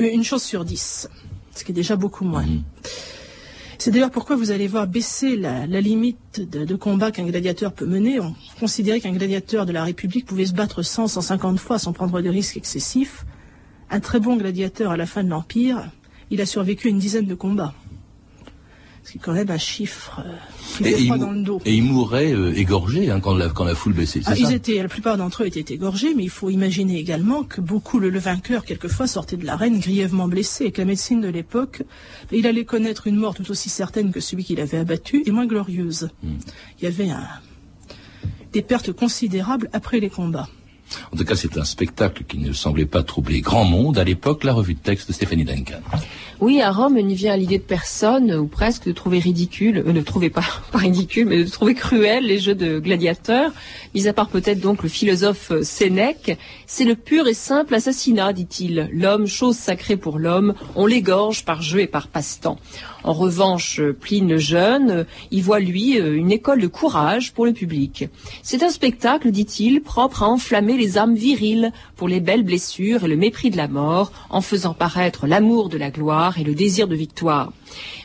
euh, 0.00 0.10
une 0.12 0.24
chance 0.24 0.44
sur 0.44 0.64
dix, 0.64 1.08
ce 1.54 1.64
qui 1.64 1.72
est 1.72 1.74
déjà 1.74 1.96
beaucoup 1.96 2.24
moins. 2.24 2.44
Mmh. 2.44 2.62
C'est 3.78 3.90
d'ailleurs 3.90 4.12
pourquoi 4.12 4.36
vous 4.36 4.52
allez 4.52 4.68
voir 4.68 4.86
baisser 4.86 5.36
la, 5.36 5.66
la 5.66 5.80
limite 5.80 6.40
de, 6.40 6.64
de 6.64 6.76
combat 6.76 7.10
qu'un 7.10 7.26
gladiateur 7.26 7.72
peut 7.72 7.84
mener. 7.84 8.20
On 8.20 8.32
considérait 8.60 9.00
qu'un 9.00 9.10
gladiateur 9.10 9.66
de 9.66 9.72
la 9.72 9.82
République 9.82 10.24
pouvait 10.24 10.46
se 10.46 10.52
battre 10.52 10.82
100, 10.82 11.08
150 11.08 11.58
fois 11.58 11.80
sans 11.80 11.92
prendre 11.92 12.20
de 12.20 12.28
risques 12.28 12.56
excessifs. 12.56 13.24
Un 13.90 13.98
très 13.98 14.20
bon 14.20 14.36
gladiateur 14.36 14.92
à 14.92 14.96
la 14.96 15.04
fin 15.04 15.24
de 15.24 15.30
l'Empire, 15.30 15.90
il 16.30 16.40
a 16.40 16.46
survécu 16.46 16.86
à 16.86 16.90
une 16.90 16.98
dizaine 16.98 17.26
de 17.26 17.34
combats. 17.34 17.74
C'est 19.04 19.18
quand 19.18 19.32
même 19.32 19.50
un 19.50 19.58
chiffre 19.58 20.20
euh, 20.24 20.36
qui 20.76 20.88
et, 20.88 21.04
froid 21.06 21.18
dans 21.18 21.32
le 21.32 21.42
dos. 21.42 21.60
Et 21.64 21.74
ils 21.74 21.82
mouraient 21.82 22.32
euh, 22.32 22.54
égorgés 22.54 23.10
hein, 23.10 23.20
quand, 23.20 23.34
la, 23.34 23.48
quand 23.48 23.64
la 23.64 23.74
foule 23.74 23.94
baissait. 23.94 24.20
Ah, 24.26 24.34
ils 24.36 24.52
étaient, 24.52 24.80
la 24.80 24.88
plupart 24.88 25.16
d'entre 25.16 25.42
eux 25.42 25.46
étaient 25.46 25.74
égorgés, 25.74 26.14
mais 26.14 26.22
il 26.22 26.30
faut 26.30 26.50
imaginer 26.50 26.98
également 26.98 27.42
que 27.42 27.60
beaucoup, 27.60 27.98
le, 27.98 28.10
le 28.10 28.18
vainqueur, 28.18 28.64
quelquefois, 28.64 29.06
sortait 29.06 29.36
de 29.36 29.44
l'arène 29.44 29.80
grièvement 29.80 30.28
blessé, 30.28 30.66
et 30.66 30.72
que 30.72 30.80
la 30.80 30.86
médecine 30.86 31.20
de 31.20 31.28
l'époque, 31.28 31.82
il 32.30 32.46
allait 32.46 32.64
connaître 32.64 33.06
une 33.06 33.16
mort 33.16 33.34
tout 33.34 33.50
aussi 33.50 33.68
certaine 33.68 34.12
que 34.12 34.20
celui 34.20 34.44
qu'il 34.44 34.60
avait 34.60 34.78
abattu, 34.78 35.22
et 35.26 35.30
moins 35.32 35.46
glorieuse. 35.46 36.08
Hmm. 36.22 36.36
Il 36.80 36.84
y 36.84 36.86
avait 36.86 37.10
un, 37.10 37.26
des 38.52 38.62
pertes 38.62 38.92
considérables 38.92 39.68
après 39.72 39.98
les 39.98 40.10
combats. 40.10 40.48
En 41.12 41.16
tout 41.16 41.24
cas, 41.24 41.34
c'est 41.34 41.56
un 41.58 41.64
spectacle 41.64 42.24
qui 42.26 42.38
ne 42.38 42.52
semblait 42.52 42.86
pas 42.86 43.02
troubler 43.02 43.40
grand 43.40 43.64
monde 43.64 43.98
à 43.98 44.04
l'époque, 44.04 44.44
la 44.44 44.52
revue 44.52 44.74
de 44.74 44.80
texte 44.80 45.08
de 45.08 45.12
Stéphanie 45.12 45.44
Duncan. 45.44 45.80
Oui, 46.40 46.60
à 46.60 46.72
Rome, 46.72 46.98
il 46.98 47.06
n'y 47.06 47.14
vient 47.14 47.34
à 47.34 47.36
l'idée 47.36 47.58
de 47.58 47.62
personne, 47.62 48.32
ou 48.34 48.48
presque, 48.48 48.86
de 48.86 48.92
trouver 48.92 49.20
ridicule, 49.20 49.84
euh, 49.86 49.92
ne 49.92 50.00
trouver 50.00 50.28
pas, 50.30 50.44
ridicule, 50.74 51.26
mais 51.26 51.44
de 51.44 51.48
trouver 51.48 51.74
cruel 51.74 52.24
les 52.24 52.38
jeux 52.38 52.56
de 52.56 52.80
gladiateurs, 52.80 53.52
mis 53.94 54.08
à 54.08 54.12
part 54.12 54.28
peut-être 54.28 54.58
donc 54.60 54.82
le 54.82 54.88
philosophe 54.88 55.52
Sénèque. 55.62 56.36
C'est 56.66 56.84
le 56.84 56.96
pur 56.96 57.28
et 57.28 57.34
simple 57.34 57.74
assassinat, 57.74 58.32
dit-il. 58.32 58.88
L'homme, 58.92 59.26
chose 59.26 59.56
sacrée 59.56 59.96
pour 59.96 60.18
l'homme, 60.18 60.54
on 60.74 60.86
l'égorge 60.86 61.44
par 61.44 61.62
jeu 61.62 61.80
et 61.80 61.86
par 61.86 62.08
passe-temps. 62.08 62.58
En 63.04 63.12
revanche, 63.12 63.80
Pline 64.00 64.28
le 64.28 64.38
Jeune 64.38 65.06
y 65.30 65.40
voit, 65.40 65.60
lui, 65.60 65.96
une 65.96 66.30
école 66.30 66.60
de 66.60 66.66
courage 66.66 67.32
pour 67.32 67.44
le 67.44 67.52
public. 67.52 68.08
C'est 68.42 68.62
un 68.62 68.70
spectacle, 68.70 69.30
dit-il, 69.30 69.82
propre 69.82 70.22
à 70.22 70.28
enflammer 70.28 70.76
les 70.76 70.98
âmes 70.98 71.14
viriles 71.14 71.72
pour 71.96 72.08
les 72.08 72.20
belles 72.20 72.44
blessures 72.44 73.04
et 73.04 73.08
le 73.08 73.16
mépris 73.16 73.50
de 73.50 73.56
la 73.56 73.68
mort, 73.68 74.12
en 74.30 74.40
faisant 74.40 74.74
paraître 74.74 75.26
l'amour 75.26 75.68
de 75.68 75.78
la 75.78 75.90
gloire 75.90 76.38
et 76.38 76.44
le 76.44 76.54
désir 76.54 76.88
de 76.88 76.94
victoire. 76.94 77.52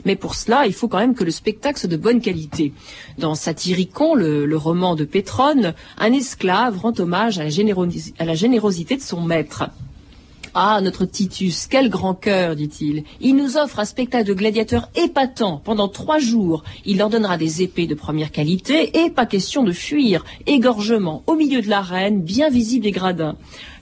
Mais 0.05 0.15
pour 0.15 0.35
cela, 0.35 0.65
il 0.65 0.73
faut 0.73 0.87
quand 0.87 0.99
même 0.99 1.15
que 1.15 1.23
le 1.23 1.31
spectacle 1.31 1.79
soit 1.79 1.89
de 1.89 1.97
bonne 1.97 2.21
qualité. 2.21 2.73
Dans 3.17 3.35
Satyricon, 3.35 4.15
le, 4.15 4.57
roman 4.57 4.95
de 4.95 5.05
Pétrone, 5.05 5.73
un 5.97 6.13
esclave 6.13 6.79
rend 6.79 6.93
hommage 6.99 7.39
à 7.39 7.43
la 7.43 8.35
générosité 8.35 8.95
de 8.95 9.01
son 9.01 9.21
maître. 9.21 9.69
Ah, 10.59 10.81
notre 10.81 11.05
Titus, 11.05 11.67
quel 11.67 11.87
grand 11.87 12.15
cœur, 12.15 12.55
dit-il. 12.55 13.03
Il 13.21 13.35
nous 13.35 13.57
offre 13.57 13.77
un 13.77 13.85
spectacle 13.85 14.27
de 14.27 14.33
gladiateurs 14.33 14.89
épatant 14.95 15.61
pendant 15.63 15.87
trois 15.87 16.17
jours. 16.17 16.63
Il 16.83 16.97
leur 16.97 17.11
donnera 17.11 17.37
des 17.37 17.61
épées 17.61 17.85
de 17.85 17.93
première 17.93 18.31
qualité 18.31 19.05
et 19.05 19.11
pas 19.11 19.27
question 19.27 19.61
de 19.61 19.71
fuir. 19.71 20.25
Égorgement 20.47 21.21
au 21.27 21.35
milieu 21.35 21.61
de 21.61 21.69
l'arène, 21.69 22.23
bien 22.23 22.49
visible 22.49 22.85
des 22.85 22.91
gradins. 22.91 23.35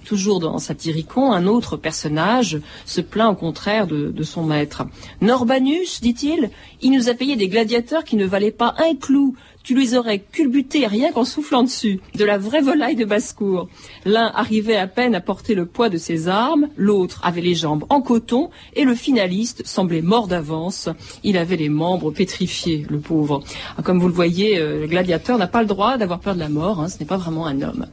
Toujours 0.04 0.42
dans 0.42 0.60
Satyricon, 0.60 1.32
un 1.32 1.48
autre 1.48 1.78
personnage 1.78 2.60
se 2.86 3.00
plaint 3.00 3.32
au 3.32 3.36
contraire 3.36 3.88
de, 3.88 4.12
de 4.12 4.24
son 4.24 4.44
maître. 4.44 4.84
Norbanus, 5.22 6.02
dit-il, 6.02 6.50
il 6.82 6.92
nous 6.92 7.08
a 7.08 7.14
payé 7.14 7.38
des 7.38 7.48
gladiateurs 7.48 8.04
qui 8.04 8.18
ne 8.18 8.26
valaient 8.26 8.52
pas 8.52 8.76
un 8.80 8.96
clou 8.96 9.38
tu 9.66 9.74
les 9.76 9.96
aurais 9.96 10.20
culbutés 10.20 10.86
rien 10.86 11.12
qu'en 11.12 11.26
soufflant 11.26 11.64
dessus, 11.64 12.00
de 12.16 12.24
la 12.24 12.38
vraie 12.38 12.62
volaille 12.62 12.96
de 12.96 13.04
basse-cour. 13.04 13.68
L'un 14.06 14.32
arrivait 14.36 14.78
à 14.78 14.86
peine 14.86 15.16
à 15.16 15.22
porter 15.22 15.56
le 15.56 15.66
poids 15.66 15.90
de 15.90 15.98
ses 15.98 16.28
armes, 16.28 16.70
l'autre 16.78 17.20
avait 17.24 17.42
les 17.42 17.56
jambes 17.56 17.84
en 17.90 18.02
coton, 18.02 18.52
et 18.76 18.86
le 18.86 18.94
finaliste 18.94 19.66
semblait 19.66 20.04
mort 20.04 20.28
d'avance. 20.28 20.88
Il 21.24 21.36
avait 21.36 21.58
les 21.58 21.70
membres 21.70 22.12
pétrifiés, 22.12 22.86
le 22.90 23.00
pauvre. 23.00 23.44
Ah, 23.78 23.82
comme 23.82 24.00
vous 24.00 24.08
le 24.08 24.14
voyez, 24.14 24.60
euh, 24.60 24.82
le 24.82 24.88
gladiateur 24.88 25.40
n'a 25.40 25.48
pas 25.48 25.62
le 25.62 25.68
droit 25.68 25.98
d'avoir 25.98 26.20
peur 26.20 26.36
de 26.36 26.40
la 26.40 26.50
mort, 26.50 26.80
hein, 26.80 26.88
ce 26.88 27.00
n'est 27.00 27.06
pas 27.06 27.18
vraiment 27.18 27.48
un 27.48 27.62
homme. 27.64 27.88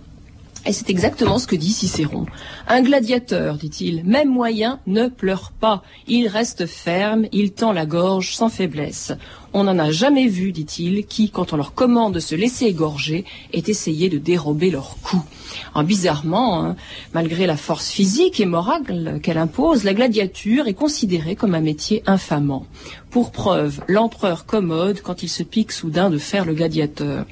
Et 0.65 0.73
c'est 0.73 0.91
exactement 0.91 1.41
ce 1.41 1.49
que 1.49 1.57
dit 1.57 1.73
Cicéron. 1.73 2.27
Un 2.69 2.83
gladiateur, 2.83 3.57
dit-il, 3.57 4.05
même 4.05 4.29
moyen, 4.29 4.79
ne 4.87 5.09
pleure 5.09 5.51
pas. 5.51 5.83
Il 6.07 6.29
reste 6.29 6.67
ferme, 6.67 7.27
il 7.33 7.53
tend 7.53 7.73
la 7.73 7.85
gorge 7.85 8.37
sans 8.37 8.49
faiblesse. 8.49 9.13
On 9.55 9.65
n'en 9.65 9.79
a 9.79 9.91
jamais 9.91 10.29
vu, 10.29 10.53
dit-il, 10.53 11.05
qui, 11.05 11.31
quand 11.31 11.53
on 11.53 11.57
leur 11.57 11.75
commande 11.75 12.15
de 12.15 12.21
se 12.21 12.37
laisser 12.37 12.67
égorger, 12.67 13.25
ait 13.53 13.65
essayé 13.67 14.09
de 14.09 14.19
dérober 14.19 14.71
leur 14.71 14.97
cou. 15.03 15.21
En 15.75 15.83
bizarrement, 15.83 16.65
hein, 16.65 16.77
malgré 17.13 17.47
la 17.47 17.57
force 17.57 17.91
physique 17.91 18.39
et 18.39 18.47
morale 18.47 19.21
qu'elle 19.21 19.39
impose, 19.39 19.83
la 19.83 19.95
gladiature 19.95 20.69
est 20.69 20.75
considérée 20.75 21.35
comme 21.35 21.57
un 21.57 21.61
métier 21.61 22.03
infamant. 22.07 22.67
Pour 23.13 23.31
preuve, 23.31 23.83
l'empereur 23.89 24.47
Commode, 24.47 25.03
quand 25.03 25.23
il 25.23 25.29
se 25.29 25.43
pique 25.43 25.71
soudain 25.71 26.09
de 26.09 26.17
faire 26.17 26.47
le 26.47 26.55
gladiateur. 26.55 27.27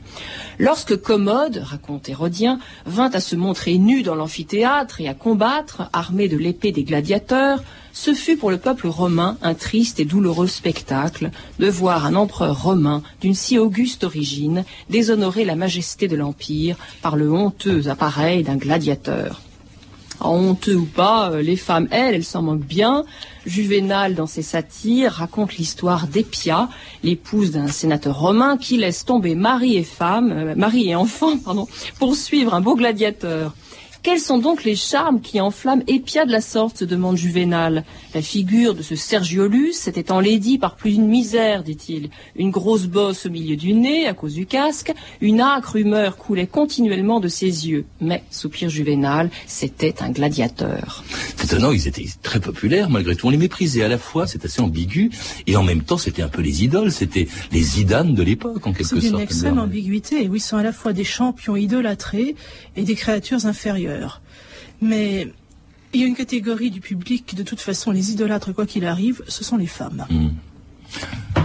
Lorsque 0.59 1.01
Commode, 1.01 1.62
raconte 1.64 2.07
Hérodien, 2.11 2.59
vint 2.85 3.09
à 3.09 3.19
se 3.19 3.35
montrer 3.35 3.79
nu 3.79 4.03
dans 4.03 4.14
l'amphithéâtre 4.14 5.01
et 5.01 5.09
à 5.09 5.14
combattre, 5.14 5.88
armé 5.95 6.29
de 6.29 6.37
l'épée 6.37 6.71
des 6.71 6.85
gladiateurs, 6.85 7.62
ce 7.95 8.12
fut 8.12 8.37
pour 8.37 8.51
le 8.51 8.59
peuple 8.59 8.88
romain 8.88 9.38
un 9.40 9.55
triste 9.55 10.01
et 10.01 10.05
douloureux 10.05 10.49
spectacle 10.49 11.31
de 11.59 11.71
voir 11.71 12.05
un 12.05 12.14
empereur 12.14 12.62
romain 12.62 13.03
d'une 13.23 13.35
si 13.35 13.59
auguste 13.59 14.05
origine 14.05 14.64
déshonorer 14.90 15.47
la 15.47 15.57
majesté 15.57 16.09
de 16.09 16.16
l'Empire 16.16 16.77
par 17.01 17.16
le 17.16 17.33
honteux 17.33 17.88
appareil 17.88 18.43
d'un 18.43 18.57
gladiateur. 18.57 19.40
Honteux 20.20 20.76
ou 20.76 20.85
pas, 20.85 21.30
euh, 21.30 21.42
les 21.42 21.56
femmes, 21.56 21.88
elles, 21.90 22.14
elles 22.14 22.24
s'en 22.24 22.42
moquent 22.42 22.66
bien. 22.66 23.04
Juvénal, 23.46 24.14
dans 24.14 24.26
ses 24.26 24.42
satires, 24.42 25.12
raconte 25.12 25.56
l'histoire 25.56 26.06
d'Épia, 26.06 26.68
l'épouse 27.02 27.50
d'un 27.50 27.68
sénateur 27.68 28.18
romain 28.18 28.56
qui 28.59 28.76
laisse 28.76 29.04
tomber 29.04 29.35
mari 29.35 29.76
et 29.76 29.85
femme, 29.85 30.33
euh, 30.33 30.54
mari 30.54 30.90
et 30.90 30.94
enfant, 30.94 31.38
pardon, 31.44 31.66
pour 31.98 32.14
suivre 32.16 32.54
un 32.54 32.61
beau 32.61 32.74
gladiateur. 32.74 33.54
Quels 34.03 34.19
sont 34.19 34.39
donc 34.39 34.65
les 34.65 34.77
charmes 34.77 35.21
qui 35.21 35.41
enflamment 35.43 35.83
Épia 35.87 36.25
de 36.25 36.33
la 36.33 36.41
sorte 36.41 36.79
se 36.79 36.85
demande 36.87 37.19
Juvénal. 37.19 37.85
La 38.15 38.23
figure 38.23 38.75
de 38.75 38.83
ce 38.83 38.97
Sergiolus 38.97 39.75
s'était 39.75 40.11
enlaidie 40.11 40.57
par 40.57 40.77
plus 40.77 40.93
d'une 40.93 41.07
misère, 41.07 41.63
dit-il. 41.63 42.09
Une 42.35 42.51
grosse 42.51 42.87
bosse 42.87 43.27
au 43.27 43.31
milieu 43.31 43.57
du 43.57 43.75
nez, 43.75 44.07
à 44.07 44.15
cause 44.15 44.33
du 44.33 44.47
casque, 44.47 44.95
une 45.21 45.43
âcre 45.43 45.77
humeur 45.77 46.17
coulait 46.17 46.47
continuellement 46.47 47.21
de 47.21 47.29
ses 47.29 47.69
yeux. 47.69 47.85
Mais, 48.01 48.23
soupir 48.31 48.71
Juvénal, 48.71 49.29
c'était 49.47 50.03
un 50.03 50.11
gladiateur. 50.11 51.05
C'est 51.37 51.45
étonnant, 51.45 51.73
ils 51.73 51.87
étaient 51.87 52.07
très 52.23 52.41
populaires 52.41 52.89
malgré 52.89 53.15
tout. 53.15 53.27
On 53.27 53.31
les 53.31 53.37
méprisait 53.37 53.83
à 53.83 53.89
la 53.89 53.99
fois, 53.99 54.27
c'est 54.27 54.47
assez 54.47 54.63
ambigu, 54.63 55.11
et 55.47 55.57
en 55.57 55.63
même 55.63 55.83
temps, 55.83 55.99
c'était 55.99 56.23
un 56.23 56.29
peu 56.29 56.41
les 56.41 56.65
idoles, 56.65 56.91
c'était 56.91 57.29
les 57.53 57.81
idanes 57.83 58.15
de 58.15 58.23
l'époque, 58.23 58.67
en 58.67 58.73
quelque 58.73 58.85
sorte. 58.85 59.03
C'est 59.03 59.09
une 59.09 59.21
extrême 59.21 59.59
ambiguïté. 59.59 60.27
Oui, 60.29 60.39
ils 60.39 60.41
sont 60.41 60.57
à 60.57 60.63
la 60.63 60.73
fois 60.73 60.95
des 60.95 61.05
champions 61.05 61.55
idolâtrés 61.55 62.35
et 62.77 62.83
des 62.83 62.95
créatures 62.95 63.45
inférieures. 63.45 63.89
Mais 64.81 65.29
il 65.92 66.00
y 66.00 66.05
a 66.05 66.07
une 66.07 66.16
catégorie 66.16 66.70
du 66.70 66.81
public, 66.81 67.35
de 67.35 67.42
toute 67.42 67.61
façon, 67.61 67.90
les 67.90 68.12
idolâtres, 68.12 68.53
quoi 68.55 68.66
qu'il 68.66 68.87
arrive, 68.87 69.22
ce 69.29 69.44
sont 69.44 69.57
les 69.57 69.66
femmes. 69.66 70.07
Hmm. 70.09 70.29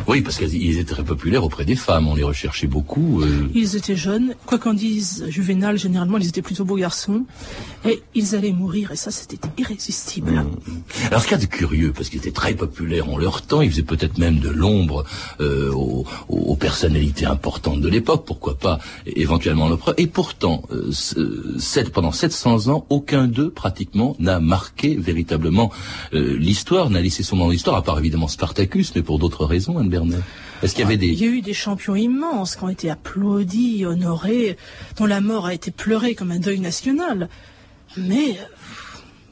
Oui, 0.08 0.22
parce 0.22 0.38
qu'ils 0.38 0.78
étaient 0.78 0.94
très 0.94 1.04
populaires 1.04 1.44
auprès 1.44 1.66
des 1.66 1.76
femmes, 1.76 2.08
on 2.08 2.16
les 2.16 2.24
recherchait 2.24 2.68
beaucoup. 2.68 3.22
Euh. 3.22 3.50
Ils 3.54 3.76
étaient 3.76 3.96
jeunes, 3.96 4.36
quoi 4.46 4.60
qu'en 4.60 4.74
dise 4.74 5.26
Juvénal, 5.30 5.78
généralement 5.78 6.18
ils 6.18 6.28
étaient 6.28 6.42
plutôt 6.42 6.66
beaux 6.66 6.76
garçons, 6.76 7.26
et 7.86 8.02
ils 8.14 8.36
allaient 8.36 8.52
mourir, 8.52 8.92
et 8.92 8.96
ça 8.96 9.12
c'était 9.12 9.40
irrésistible. 9.58 10.32
Mmh. 10.32 11.08
Alors 11.08 11.22
ce 11.22 11.28
qu'il 11.28 11.38
y 11.38 11.42
a 11.42 11.44
de 11.44 11.50
curieux, 11.50 11.92
parce 11.92 12.10
qu'ils 12.10 12.20
étaient 12.20 12.32
très 12.32 12.54
populaires 12.54 13.10
en 13.10 13.18
leur 13.18 13.42
temps, 13.42 13.62
ils 13.62 13.72
faisaient 13.72 13.84
peut-être 13.84 14.18
même 14.18 14.40
de 14.40 14.50
l'ombre 14.50 15.06
euh, 15.42 15.72
aux, 15.72 16.06
aux, 16.30 16.56
personnalités 16.56 17.26
importantes 17.26 17.82
de 17.82 17.90
l'époque, 17.90 18.26
pourquoi 18.26 18.58
pas 18.58 18.80
éventuellement 19.06 19.68
l'empereur, 19.68 19.96
et 19.98 20.08
pourtant, 20.08 20.64
euh, 20.72 20.92
pendant 21.94 22.12
700 22.12 22.68
ans, 22.68 22.86
aucun 22.90 23.28
d'eux 23.28 23.50
pratiquement 23.50 24.16
n'a 24.20 24.40
marqué 24.40 24.96
véritablement 24.96 25.72
euh, 26.14 26.38
l'histoire, 26.38 26.90
n'a 26.90 27.02
laissé 27.02 27.24
son 27.24 27.38
nom 27.38 27.46
dans 27.46 27.52
l'histoire, 27.52 27.76
à 27.76 27.84
part 27.84 28.00
évidemment 28.00 28.28
Spartacus, 28.28 28.94
mais 28.96 29.02
pour 29.02 29.20
d'autres 29.20 29.46
raisons, 29.46 29.78
Anne 29.78 29.90
est-ce 30.64 30.74
qu'il 30.74 30.84
y 30.84 30.86
avait 30.86 30.98
des... 30.98 31.08
Il 31.08 31.20
y 31.20 31.26
a 31.26 31.30
eu 31.30 31.42
des 31.42 31.54
champions 31.54 31.96
immenses 31.96 32.56
qui 32.56 32.64
ont 32.64 32.70
été 32.70 32.90
applaudis, 32.90 33.86
honorés, 33.86 34.58
dont 34.98 35.06
la 35.06 35.22
mort 35.22 35.46
a 35.46 35.54
été 35.54 35.72
pleurée 35.72 36.16
comme 36.16 36.32
un 36.32 36.40
deuil 36.40 36.60
national. 36.60 37.30
Mais 37.98 38.38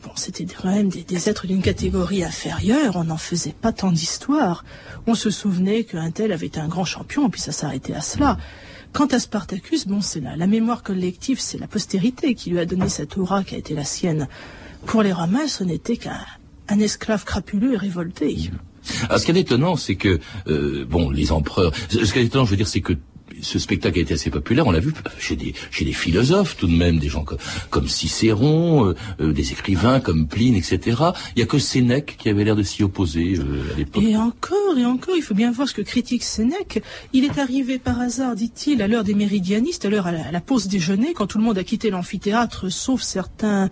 bon, 0.04 0.12
c'était 0.16 0.46
quand 0.46 0.70
même 0.70 0.90
des, 0.90 1.30
êtres 1.30 1.48
d'une 1.48 1.62
catégorie 1.62 2.24
inférieure, 2.24 2.98
on 2.98 3.06
n'en 3.06 3.18
faisait 3.18 3.56
pas 3.60 3.72
tant 3.72 3.92
d'histoire. 3.92 4.64
On 5.08 5.16
se 5.16 5.30
souvenait 5.30 5.86
qu'un 5.86 6.12
tel 6.12 6.32
avait 6.32 6.48
été 6.48 6.60
un 6.60 6.68
grand 6.68 6.86
champion, 6.86 7.28
et 7.28 7.30
puis 7.30 7.42
ça 7.42 7.52
s'arrêtait 7.52 7.96
à 7.96 8.02
cela. 8.02 8.38
Quant 8.92 9.08
à 9.08 9.20
Spartacus, 9.20 9.88
bon, 9.88 10.02
c'est 10.02 10.20
la, 10.20 10.36
la 10.36 10.46
mémoire 10.46 10.84
collective, 10.84 11.40
c'est 11.40 11.58
la 11.58 11.68
postérité 11.68 12.36
qui 12.36 12.52
lui 12.52 12.60
a 12.60 12.66
donné 12.66 12.90
cette 12.90 13.18
aura 13.18 13.44
qui 13.44 13.56
a 13.56 13.58
été 13.58 13.74
la 13.74 13.86
sienne. 13.86 14.28
Pour 14.86 15.02
les 15.02 15.14
Romains, 15.14 15.48
ce 15.48 15.64
n'était 15.64 15.98
qu'un 15.98 16.80
esclave 16.80 17.24
crapuleux 17.24 17.74
et 17.74 17.78
révolté. 17.78 18.52
Alors, 19.04 19.20
ce 19.20 19.26
qui 19.26 19.32
est 19.32 19.40
étonnant, 19.40 19.76
c'est 19.76 19.96
que, 19.96 20.20
euh, 20.48 20.86
bon, 20.88 21.10
les 21.10 21.32
empereurs... 21.32 21.72
Ce 21.90 22.12
qui 22.12 22.20
est 22.20 22.26
étonnant, 22.26 22.46
je 22.46 22.52
veux 22.52 22.58
dire, 22.58 22.68
c'est 22.68 22.82
que 22.82 22.94
ce 23.44 23.60
spectacle 23.60 24.00
a 24.00 24.02
été 24.02 24.14
assez 24.14 24.30
populaire, 24.30 24.68
on 24.68 24.72
l'a 24.72 24.80
vu 24.80 24.94
chez 25.20 25.36
des, 25.36 25.54
chez 25.72 25.86
des 25.86 25.94
philosophes 25.94 26.58
tout 26.58 26.68
de 26.68 26.76
même, 26.76 27.00
des 27.00 27.10
gens 27.10 27.24
comme, 27.24 27.38
comme 27.70 27.88
Cicéron, 27.88 28.88
euh, 28.88 28.96
euh, 29.20 29.34
des 29.34 29.52
écrivains 29.52 30.00
comme 30.00 30.28
Pline, 30.28 30.56
etc. 30.56 30.98
Il 31.36 31.38
n'y 31.38 31.44
a 31.44 31.46
que 31.46 31.60
Sénèque 31.60 32.16
qui 32.18 32.30
avait 32.30 32.44
l'air 32.44 32.56
de 32.56 32.64
s'y 32.64 32.84
opposer 32.84 33.38
à 33.74 33.78
l'époque. 33.78 34.04
Et 34.04 34.18
encore, 34.18 34.78
et 34.78 34.86
encore, 34.86 35.16
il 35.16 35.22
faut 35.22 35.34
bien 35.34 35.52
voir 35.52 35.68
ce 35.68 35.74
que 35.74 35.82
critique 35.82 36.24
Sénèque. 36.24 36.82
Il 37.12 37.26
est 37.26 37.38
arrivé 37.38 37.80
par 37.80 38.00
hasard, 38.00 38.36
dit-il, 38.36 38.82
à 38.82 38.88
l'heure 38.88 39.04
des 39.04 39.16
méridianistes, 39.16 39.86
à 39.86 39.90
l'heure 39.90 40.08
à, 40.08 40.32
la 40.32 40.42
pause 40.42 40.68
déjeuner, 40.68 41.14
quand 41.14 41.28
tout 41.28 41.38
le 41.38 41.44
monde 41.44 41.58
a 41.58 41.64
quitté 41.64 41.90
l'amphithéâtre, 41.90 42.72
sauf 42.72 43.02
certains 43.02 43.70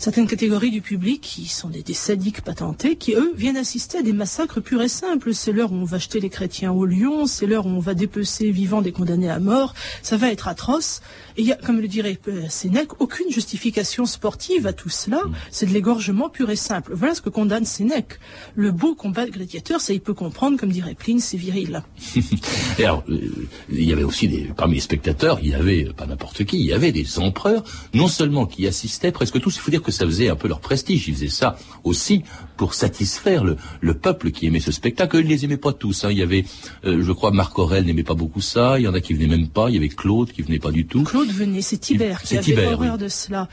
certaines 0.00 0.26
catégories 0.26 0.70
du 0.70 0.80
public 0.80 1.20
qui 1.20 1.46
sont 1.46 1.68
des, 1.68 1.84
sadiques 1.92 2.40
patentés, 2.40 2.96
qui 2.96 3.12
eux 3.12 3.34
viennent 3.36 3.58
assister 3.58 3.98
à 3.98 4.02
des 4.02 4.14
massacres 4.14 4.58
purs 4.58 4.80
et 4.80 4.88
simples. 4.88 5.34
C'est 5.34 5.52
l'heure 5.52 5.72
où 5.72 5.74
on 5.74 5.84
va 5.84 5.98
jeter 5.98 6.20
les 6.20 6.30
chrétiens 6.30 6.72
au 6.72 6.86
lion, 6.86 7.26
c'est 7.26 7.46
l'heure 7.46 7.66
où 7.66 7.68
on 7.68 7.80
va 7.80 7.92
dépecer 7.92 8.50
vivants 8.50 8.80
des 8.80 8.92
condamnés 8.92 9.28
à 9.28 9.38
mort. 9.38 9.74
Ça 10.02 10.16
va 10.16 10.30
être 10.30 10.48
atroce. 10.48 11.02
Et 11.40 11.42
il 11.42 11.48
y 11.48 11.52
a, 11.52 11.56
comme 11.56 11.80
le 11.80 11.88
dirait 11.88 12.18
euh, 12.28 12.42
Sénèque, 12.50 13.00
aucune 13.00 13.30
justification 13.30 14.04
sportive 14.04 14.66
à 14.66 14.74
tout 14.74 14.90
cela. 14.90 15.22
C'est 15.50 15.64
de 15.64 15.72
l'égorgement 15.72 16.28
pur 16.28 16.50
et 16.50 16.56
simple. 16.56 16.92
Voilà 16.94 17.14
ce 17.14 17.22
que 17.22 17.30
condamne 17.30 17.64
Sénèque. 17.64 18.20
Le 18.54 18.72
beau 18.72 18.94
combat 18.94 19.24
de 19.24 19.30
gladiateur, 19.30 19.80
ça 19.80 19.94
il 19.94 20.02
peut 20.02 20.12
comprendre, 20.12 20.60
comme 20.60 20.68
dirait 20.68 20.94
Pline, 20.94 21.18
c'est 21.18 21.38
viril. 21.38 21.82
et 22.78 22.84
alors, 22.84 23.04
euh, 23.08 23.48
il 23.70 23.84
y 23.84 23.92
avait 23.94 24.02
aussi 24.02 24.28
des, 24.28 24.50
parmi 24.54 24.74
les 24.74 24.80
spectateurs, 24.82 25.38
il 25.40 25.48
y 25.48 25.54
avait 25.54 25.84
pas 25.96 26.04
n'importe 26.04 26.44
qui, 26.44 26.60
il 26.60 26.66
y 26.66 26.74
avait 26.74 26.92
des 26.92 27.18
empereurs, 27.18 27.64
non 27.94 28.08
seulement 28.08 28.44
qui 28.44 28.66
assistaient, 28.66 29.10
presque 29.10 29.40
tous. 29.40 29.56
Il 29.56 29.60
faut 29.60 29.70
dire 29.70 29.82
que 29.82 29.92
ça 29.92 30.04
faisait 30.04 30.28
un 30.28 30.36
peu 30.36 30.46
leur 30.46 30.60
prestige. 30.60 31.08
Ils 31.08 31.14
faisaient 31.14 31.28
ça 31.28 31.56
aussi 31.84 32.22
pour 32.58 32.74
satisfaire 32.74 33.44
le, 33.44 33.94
peuple 33.94 34.30
qui 34.30 34.46
aimait 34.46 34.60
ce 34.60 34.72
spectacle. 34.72 35.16
Ils 35.16 35.24
ne 35.24 35.30
les 35.30 35.46
aimaient 35.46 35.56
pas 35.56 35.72
tous. 35.72 36.04
Hein. 36.04 36.10
Il 36.10 36.18
y 36.18 36.22
avait, 36.22 36.44
euh, 36.84 37.02
je 37.02 37.12
crois, 37.12 37.30
Marc 37.30 37.58
Aurel 37.58 37.86
n'aimait 37.86 38.02
pas 38.02 38.12
beaucoup 38.12 38.42
ça. 38.42 38.78
Il 38.78 38.82
y 38.82 38.88
en 38.88 38.92
a 38.92 39.00
qui 39.00 39.14
venaient 39.14 39.34
même 39.38 39.48
pas. 39.48 39.70
Il 39.70 39.76
y 39.76 39.78
avait 39.78 39.88
Claude 39.88 40.30
qui 40.30 40.42
venait 40.42 40.58
pas 40.58 40.70
du 40.70 40.84
tout. 40.84 41.04
Claude 41.04 41.29
venait. 41.32 41.62
C'est 41.62 41.78
Tibère 41.78 42.22
qui 42.22 42.36
avait 42.36 42.66
horreur 42.66 42.98
de 42.98 43.08
cela. 43.08 43.48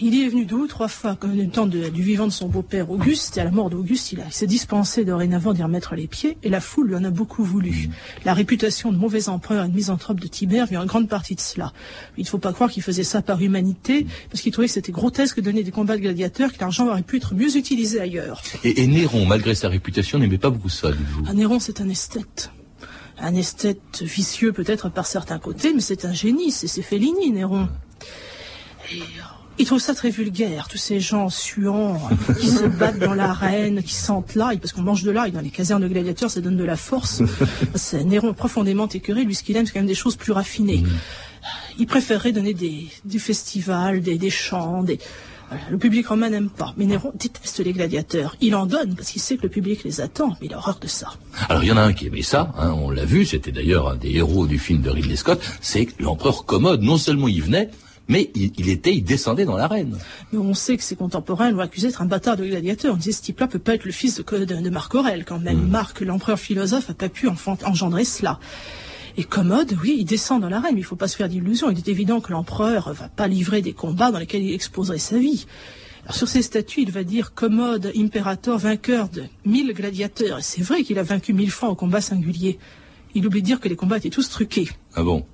Il 0.00 0.14
y 0.14 0.24
est 0.24 0.28
venu 0.28 0.44
deux 0.44 0.56
ou 0.56 0.66
trois 0.66 0.88
fois, 0.88 1.16
comme 1.16 1.36
le 1.36 1.48
temps 1.48 1.66
du 1.66 2.02
vivant 2.02 2.26
de 2.26 2.32
son 2.32 2.48
beau-père 2.48 2.90
Auguste. 2.90 3.36
Et 3.36 3.40
à 3.40 3.44
la 3.44 3.50
mort 3.50 3.70
d'Auguste, 3.70 4.12
il, 4.12 4.22
s'est 4.30 4.46
dispensé 4.46 5.04
dorénavant 5.04 5.52
d'y 5.52 5.62
remettre 5.62 5.94
les 5.94 6.06
pieds. 6.06 6.36
Et 6.42 6.48
la 6.48 6.60
foule 6.60 6.88
lui 6.88 6.96
en 6.96 7.04
a 7.04 7.10
beaucoup 7.10 7.44
voulu. 7.44 7.70
Mm. 7.70 7.90
La 8.24 8.34
réputation 8.34 8.92
de 8.92 8.98
mauvais 8.98 9.28
empereur 9.28 9.64
et 9.64 9.68
de 9.68 9.74
misanthrope 9.74 10.20
de 10.20 10.26
Tibère 10.26 10.66
vient 10.66 10.82
en 10.82 10.86
grande 10.86 11.08
partie 11.08 11.34
de 11.34 11.40
cela. 11.40 11.72
Il 12.16 12.24
ne 12.24 12.28
faut 12.28 12.38
pas 12.38 12.52
croire 12.52 12.70
qu'il 12.70 12.82
faisait 12.82 13.04
ça 13.04 13.22
par 13.22 13.40
humanité, 13.40 14.06
parce 14.30 14.42
qu'il 14.42 14.52
trouvait 14.52 14.68
que 14.68 14.74
c'était 14.74 14.92
grotesque 14.92 15.36
de 15.36 15.42
donner 15.42 15.62
des 15.62 15.70
combats 15.70 15.96
de 15.96 16.02
gladiateurs, 16.02 16.52
que 16.52 16.60
l'argent 16.60 16.88
aurait 16.88 17.02
pu 17.02 17.16
être 17.16 17.34
mieux 17.34 17.56
utilisé 17.56 18.00
ailleurs. 18.00 18.42
Et, 18.64 18.86
Néron, 18.86 19.26
malgré 19.26 19.54
sa 19.54 19.68
réputation, 19.68 20.18
n'aimait 20.18 20.38
pas 20.38 20.50
beaucoup 20.50 20.68
ça, 20.68 20.90
dites-vous 20.90 21.24
ah, 21.26 21.34
Néron, 21.34 21.58
c'est 21.58 21.80
un 21.80 21.88
esthète. 21.88 22.50
Un 23.20 23.34
esthète 23.34 24.02
vicieux 24.02 24.52
peut-être 24.52 24.88
par 24.88 25.06
certains 25.06 25.38
côtés, 25.38 25.72
mais 25.74 25.80
c'est 25.80 26.04
un 26.04 26.12
génie, 26.12 26.50
c'est 26.50 26.82
Fellini, 26.82 27.30
Néron. 27.30 27.68
Et 28.92 29.02
il 29.58 29.66
trouve 29.66 29.78
ça 29.78 29.94
très 29.94 30.08
vulgaire, 30.08 30.68
tous 30.68 30.78
ces 30.78 31.00
gens 31.00 31.28
suants 31.28 32.00
qui 32.40 32.48
se 32.48 32.64
battent 32.78 32.98
dans 32.98 33.12
l'arène, 33.12 33.82
qui 33.82 33.94
sentent 33.94 34.34
l'ail, 34.34 34.56
parce 34.56 34.72
qu'on 34.72 34.80
mange 34.80 35.02
de 35.02 35.10
l'ail 35.10 35.32
dans 35.32 35.42
les 35.42 35.50
casernes 35.50 35.82
de 35.82 35.88
gladiateurs, 35.88 36.30
ça 36.30 36.40
donne 36.40 36.56
de 36.56 36.64
la 36.64 36.76
force. 36.76 37.22
C'est 37.74 38.04
Néron 38.04 38.32
profondément 38.32 38.88
écœuré, 38.88 39.24
lui 39.24 39.34
ce 39.34 39.42
qu'il 39.42 39.56
aime, 39.58 39.66
c'est 39.66 39.72
quand 39.72 39.80
même 39.80 39.86
des 39.86 39.94
choses 39.94 40.16
plus 40.16 40.32
raffinées. 40.32 40.78
Mm. 40.78 40.88
Il 41.78 41.86
préférerait 41.86 42.32
donner 42.32 42.54
des, 42.54 42.88
festivals, 43.18 44.00
des, 44.00 44.16
des 44.16 44.30
chants, 44.30 44.82
des, 44.82 44.98
le 45.70 45.78
public 45.78 46.06
romain 46.08 46.30
n'aime 46.30 46.50
pas, 46.50 46.74
mais 46.76 46.84
Néron 46.84 47.12
déteste 47.14 47.60
les 47.60 47.72
gladiateurs. 47.72 48.36
Il 48.40 48.54
en 48.54 48.66
donne 48.66 48.94
parce 48.94 49.10
qu'il 49.10 49.20
sait 49.20 49.36
que 49.36 49.42
le 49.42 49.48
public 49.48 49.84
les 49.84 50.00
attend, 50.00 50.36
mais 50.40 50.46
il 50.46 50.54
a 50.54 50.58
horreur 50.58 50.78
de 50.80 50.86
ça. 50.86 51.14
Alors 51.48 51.64
il 51.64 51.68
y 51.68 51.72
en 51.72 51.76
a 51.76 51.82
un 51.82 51.92
qui 51.92 52.06
aimait 52.06 52.22
ça, 52.22 52.52
hein, 52.58 52.72
on 52.72 52.90
l'a 52.90 53.04
vu, 53.04 53.24
c'était 53.24 53.52
d'ailleurs 53.52 53.88
un 53.88 53.96
des 53.96 54.10
héros 54.16 54.46
du 54.46 54.58
film 54.58 54.82
de 54.82 54.90
Ridley 54.90 55.16
Scott, 55.16 55.40
c'est 55.60 55.88
l'empereur 55.98 56.44
Commode. 56.44 56.82
Non 56.82 56.98
seulement 56.98 57.28
il 57.28 57.42
venait, 57.42 57.70
mais 58.08 58.30
il, 58.34 58.68
était, 58.68 58.92
il 58.92 59.04
descendait 59.04 59.44
dans 59.44 59.56
l'arène. 59.56 59.96
Mais 60.32 60.38
on 60.38 60.52
sait 60.52 60.76
que 60.76 60.82
ses 60.82 60.96
contemporains 60.96 61.50
l'ont 61.52 61.60
accusé 61.60 61.86
d'être 61.86 62.02
un 62.02 62.06
bâtard 62.06 62.36
de 62.36 62.44
gladiateur. 62.44 62.94
On 62.94 62.96
disait 62.96 63.12
ce 63.12 63.22
type-là 63.22 63.46
peut 63.46 63.60
pas 63.60 63.74
être 63.74 63.84
le 63.84 63.92
fils 63.92 64.16
de, 64.16 64.44
de, 64.44 64.70
Marc 64.70 64.94
Aurèle, 64.96 65.24
quand 65.24 65.38
même. 65.38 65.66
Hmm. 65.66 65.70
Marc, 65.70 66.00
l'empereur 66.00 66.38
philosophe, 66.38 66.90
a 66.90 66.94
pas 66.94 67.08
pu 67.08 67.28
engendrer 67.28 68.04
cela. 68.04 68.40
Et 69.16 69.24
Commode, 69.24 69.76
oui, 69.82 69.96
il 69.98 70.04
descend 70.04 70.40
dans 70.40 70.48
l'arène, 70.48 70.74
mais 70.74 70.80
il 70.80 70.84
faut 70.84 70.96
pas 70.96 71.08
se 71.08 71.16
faire 71.16 71.28
d'illusions. 71.28 71.70
Il 71.70 71.78
est 71.78 71.88
évident 71.88 72.20
que 72.20 72.32
l'empereur 72.32 72.92
va 72.92 73.08
pas 73.08 73.28
livrer 73.28 73.62
des 73.62 73.72
combats 73.72 74.10
dans 74.10 74.18
lesquels 74.18 74.42
il 74.42 74.54
exposerait 74.54 74.98
sa 74.98 75.18
vie. 75.18 75.46
Alors, 76.04 76.14
sur 76.14 76.28
ses 76.28 76.42
statuts, 76.42 76.82
il 76.82 76.90
va 76.90 77.04
dire 77.04 77.34
Commode, 77.34 77.92
impérator, 77.96 78.58
vainqueur 78.58 79.08
de 79.08 79.24
mille 79.44 79.72
gladiateurs. 79.74 80.38
Et 80.38 80.42
c'est 80.42 80.62
vrai 80.62 80.82
qu'il 80.82 80.98
a 80.98 81.02
vaincu 81.02 81.32
mille 81.32 81.50
fois 81.50 81.68
au 81.68 81.74
combat 81.74 82.00
singulier. 82.00 82.58
Il 83.14 83.26
oublie 83.26 83.42
de 83.42 83.46
dire 83.46 83.60
que 83.60 83.68
les 83.68 83.76
combats 83.76 83.98
étaient 83.98 84.10
tous 84.10 84.28
truqués. 84.28 84.68
Ah 84.94 85.02
bon? 85.02 85.26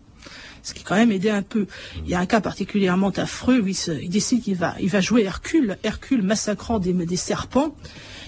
Ce 0.62 0.75
qui 0.75 0.83
quand 0.83 0.97
même 0.97 1.12
aidé 1.12 1.31
un 1.31 1.43
peu. 1.43 1.67
Il 2.05 2.11
y 2.11 2.15
a 2.15 2.19
un 2.19 2.27
cas 2.27 2.41
particulièrement 2.41 3.11
affreux 3.11 3.61
où 3.61 3.69
il, 3.69 4.11
décide 4.11 4.43
qu'il 4.43 4.57
va, 4.57 4.75
il 4.81 4.89
va 4.89 5.01
jouer 5.01 5.23
Hercule, 5.23 5.79
Hercule 5.85 6.23
massacrant 6.23 6.81
des, 6.81 6.93
des 6.93 7.17
serpents. 7.17 7.77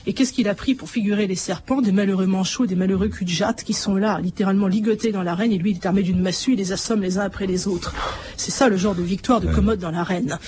Et 0.09 0.15
qu'est-ce 0.15 0.33
qu'il 0.33 0.49
a 0.49 0.55
pris 0.55 0.75
pour 0.75 0.89
figurer 0.89 1.27
les 1.27 1.35
serpents 1.35 1.83
Des 1.83 1.93
malheureux 1.93 2.25
manchots, 2.25 2.65
des 2.65 2.77
malheureux 2.77 3.09
cul 3.09 3.27
de 3.27 3.31
jatte 3.31 3.63
qui 3.63 3.75
sont 3.75 3.95
là, 3.95 4.19
littéralement 4.23 4.67
ligotés 4.67 5.13
dans 5.13 5.23
l'arène, 5.23 5.53
et 5.53 5.59
lui, 5.59 5.73
il 5.73 5.77
est 5.77 5.85
armé 5.85 6.03
d'une 6.03 6.23
massue, 6.23 6.55
il 6.55 6.57
les 6.57 6.73
assomme 6.73 7.03
les 7.03 7.19
uns 7.19 7.25
après 7.25 7.47
les 7.47 7.69
autres. 7.69 7.95
C'est 8.39 8.51
ça 8.51 8.71
le 8.71 8.79
genre 8.79 8.95
de 8.95 9.03
victoire 9.03 9.43
de 9.43 9.53
Commode 9.53 9.81
dans 9.81 9.91
l'arène. 9.91 10.39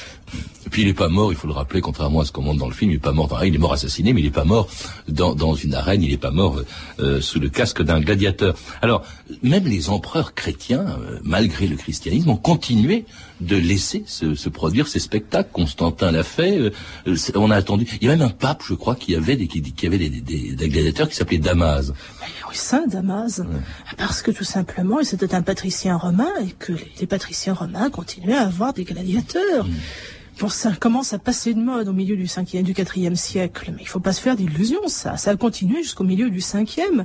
Et 0.64 0.70
puis 0.70 0.81
il 0.81 0.88
n'est 0.88 0.94
pas 0.94 1.11
mort, 1.11 1.31
il 1.31 1.37
faut 1.37 1.46
le 1.46 1.53
rappeler, 1.53 1.83
contrairement 1.83 2.20
à 2.20 2.25
ce 2.25 2.33
qu'on 2.33 2.40
montre 2.40 2.59
dans 2.59 2.68
le 2.68 2.73
film, 2.73 2.90
il 2.90 2.94
n'est 2.94 3.01
pas 3.01 3.12
mort 3.12 3.29
dans 3.29 3.38
il 3.42 3.55
est 3.55 3.59
mort 3.59 3.75
assassiné, 3.75 4.14
mais 4.14 4.23
il 4.23 4.25
n'est 4.25 4.31
pas 4.31 4.44
mort 4.44 4.66
dans, 5.09 5.35
dans, 5.35 5.55
une 5.55 5.75
arène, 5.75 6.03
il 6.03 6.11
n'est 6.11 6.16
pas 6.16 6.31
mort 6.31 6.62
euh, 6.99 7.20
sous 7.20 7.38
le 7.38 7.51
casque 7.51 7.83
d'un 7.83 8.01
gladiateur. 8.01 8.57
Alors, 8.81 9.05
même 9.42 9.66
les 9.66 9.90
empereurs 9.90 10.35
chrétiens, 10.35 10.87
euh, 10.87 11.18
malgré 11.23 11.66
le 11.66 11.77
christianisme, 11.77 12.31
ont 12.31 12.37
continué 12.37 13.05
de 13.40 13.57
laisser 13.57 14.05
se, 14.07 14.48
produire 14.48 14.88
ces 14.88 14.98
spectacles. 14.98 15.50
Constantin 15.53 16.12
l'a 16.12 16.22
fait. 16.22 16.59
Euh, 17.07 17.16
on 17.35 17.50
a 17.50 17.57
attendu. 17.57 17.87
Il 18.00 18.07
y 18.07 18.11
a 18.11 18.16
même 18.16 18.26
un 18.26 18.31
pape, 18.31 18.62
je 18.66 18.74
crois, 18.74 18.94
qui 18.94 19.14
avait 19.14 19.37
des, 19.37 19.48
qui, 19.48 19.87
avait 19.87 19.98
des, 19.98 20.68
gladiateurs 20.68 21.09
qui 21.09 21.16
s'appelaient 21.16 21.38
Damas. 21.38 21.92
Oui, 22.48 22.55
Saint 22.55 22.87
Damas. 22.87 23.42
Parce 23.96 24.22
que 24.22 24.31
tout 24.31 24.44
simplement, 24.44 24.98
c'était 25.03 25.35
un 25.35 25.42
patricien 25.42 25.96
romain 25.96 26.31
et 26.42 26.53
que 26.59 26.72
les, 27.00 27.07
patriciens 27.07 27.55
romains 27.55 27.90
continuaient 27.90 28.37
à 28.37 28.46
avoir 28.46 28.72
des 28.72 28.85
gladiateurs. 28.85 29.66
Mm. 29.66 29.74
Bon, 30.40 30.48
ça 30.48 30.72
commence 30.72 31.12
à 31.12 31.18
passer 31.18 31.53
de 31.53 31.61
mode 31.61 31.88
au 31.88 31.92
milieu 31.92 32.16
du 32.16 32.24
5e, 32.24 32.62
du 32.62 32.72
4e 32.72 33.14
siècle, 33.14 33.72
mais 33.76 33.83
il 33.83 33.88
faut 33.88 34.00
pas 34.00 34.14
se 34.14 34.22
faire 34.22 34.37
d'illusions, 34.37 34.88
ça. 34.88 35.18
Ça 35.18 35.33
a 35.33 35.37
continué 35.37 35.83
jusqu'au 35.83 36.05
milieu 36.05 36.31
du 36.31 36.38
5e. 36.38 37.05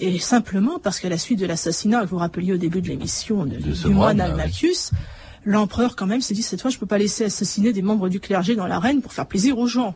Et 0.00 0.18
simplement 0.18 0.78
parce 0.78 1.00
qu'à 1.00 1.08
la 1.08 1.18
suite 1.18 1.40
de 1.40 1.46
l'assassinat, 1.46 2.02
que 2.02 2.06
vous 2.06 2.18
rappeliez 2.18 2.52
au 2.52 2.56
début 2.56 2.80
de 2.80 2.88
l'émission, 2.88 3.44
du 3.44 3.58
moine 3.84 3.94
moine, 3.94 4.20
Almachius, 4.20 4.92
l'empereur 5.52 5.96
quand 5.96 6.06
même 6.06 6.20
s'est 6.20 6.34
dit 6.34 6.42
cette 6.42 6.60
fois 6.62 6.70
je 6.70 6.78
peux 6.78 6.86
pas 6.86 6.98
laisser 6.98 7.24
assassiner 7.24 7.72
des 7.72 7.82
membres 7.82 8.08
du 8.08 8.20
clergé 8.20 8.54
dans 8.54 8.66
l'arène 8.66 9.00
pour 9.02 9.12
faire 9.12 9.26
plaisir 9.26 9.58
aux 9.58 9.66
gens. 9.66 9.94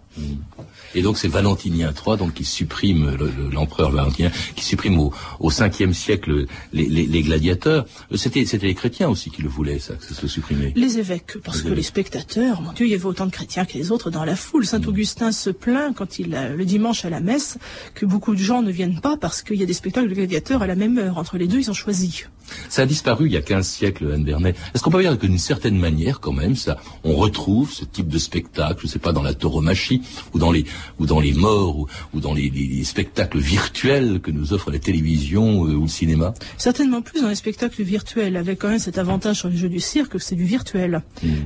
Et 0.94 1.02
donc 1.02 1.18
c'est 1.18 1.28
Valentinien 1.28 1.92
III 2.06 2.16
donc 2.16 2.34
qui 2.34 2.44
supprime 2.44 3.10
le- 3.20 3.30
le- 3.38 3.50
l'empereur 3.50 3.90
Valentinien 3.90 4.30
qui 4.56 4.64
supprime 4.64 4.98
au, 4.98 5.12
au 5.40 5.50
5e 5.50 5.92
siècle 5.92 6.46
les, 6.72 6.86
les- 6.88 7.06
les 7.06 7.22
gladiateurs. 7.22 7.84
Euh, 8.12 8.16
C'était 8.16 8.44
c'était 8.46 8.66
les 8.66 8.74
chrétiens 8.74 9.08
aussi 9.08 9.30
qui 9.30 9.42
le 9.42 9.48
voulaient 9.48 9.78
ça, 9.78 9.94
que 9.94 10.04
ça 10.04 10.14
se 10.14 10.26
supprimait. 10.26 10.72
Les 10.76 10.98
évêques, 10.98 11.36
parce 11.44 11.58
Les 11.58 11.62
que 11.62 11.66
évêques. 11.68 11.76
les 11.78 11.82
spectateurs, 11.82 12.60
mon 12.62 12.72
Dieu, 12.72 12.86
il 12.86 12.92
y 12.92 12.94
avait 12.94 13.04
autant 13.06 13.26
de 13.26 13.30
chrétiens 13.30 13.64
que 13.64 13.74
les 13.74 13.90
autres 13.92 14.10
dans 14.10 14.24
la 14.24 14.36
foule. 14.36 14.64
Saint 14.66 14.82
Augustin 14.84 15.32
se 15.32 15.50
plaint 15.50 15.94
quand 15.94 16.18
il 16.18 16.34
euh, 16.34 16.56
le 16.56 16.64
dimanche 16.64 17.04
à 17.04 17.10
la 17.10 17.20
messe 17.20 17.58
que 17.94 18.06
beaucoup 18.06 18.34
de 18.34 18.40
gens 18.40 18.62
ne 18.62 18.70
viennent 18.72 19.00
pas 19.00 19.16
parce 19.16 19.42
qu'il 19.42 19.56
y 19.56 19.62
a 19.62 19.66
des 19.66 19.72
spectacles 19.74 20.08
de 20.08 20.14
gladiateurs 20.14 20.62
à 20.62 20.66
la 20.66 20.76
même 20.76 20.96
heure. 20.98 21.18
Entre 21.18 21.36
les 21.38 21.46
deux, 21.48 21.58
ils 21.60 21.70
ont 21.70 21.74
choisi. 21.74 22.24
Ça 22.68 22.82
a 22.82 22.86
disparu 22.86 23.26
il 23.26 23.32
y 23.32 23.36
a 23.36 23.42
15 23.42 23.66
siècles, 23.66 24.12
Anne 24.12 24.24
Bernet. 24.24 24.54
Est-ce 24.74 24.82
qu'on 24.82 24.90
peut 24.90 25.02
dire 25.02 25.18
que 25.18 25.26
d'une 25.26 25.38
certaine 25.38 25.78
manière, 25.78 26.20
quand 26.20 26.32
même, 26.32 26.56
ça, 26.56 26.78
on 27.04 27.14
retrouve 27.14 27.72
ce 27.72 27.84
type 27.84 28.08
de 28.08 28.18
spectacle, 28.18 28.80
je 28.82 28.86
sais 28.86 28.98
pas, 28.98 29.12
dans 29.12 29.22
la 29.22 29.34
tauromachie, 29.34 30.02
ou 30.34 30.38
dans 30.38 30.50
les, 30.52 30.64
ou 30.98 31.06
dans 31.06 31.20
les 31.20 31.32
morts, 31.32 31.78
ou, 31.78 31.86
ou 32.14 32.20
dans 32.20 32.34
les, 32.34 32.50
les- 32.50 32.66
les 32.66 32.84
spectacles 32.84 33.38
virtuels 33.38 34.20
que 34.20 34.30
nous 34.30 34.52
offre 34.52 34.70
la 34.70 34.78
télévision 34.78 35.66
euh, 35.66 35.74
ou 35.74 35.82
le 35.82 35.88
cinéma? 35.88 36.34
Certainement 36.58 37.02
plus 37.02 37.20
dans 37.22 37.28
les 37.28 37.34
spectacles 37.34 37.82
virtuels, 37.82 38.36
avec 38.36 38.58
quand 38.60 38.68
même 38.68 38.78
cet 38.78 38.98
avantage 38.98 39.38
sur 39.40 39.48
les 39.48 39.56
jeux 39.56 39.68
du 39.68 39.80
cirque 39.80 40.12
que 40.12 40.18
c'est 40.18 40.36
du 40.36 40.44
virtuel. 40.44 41.02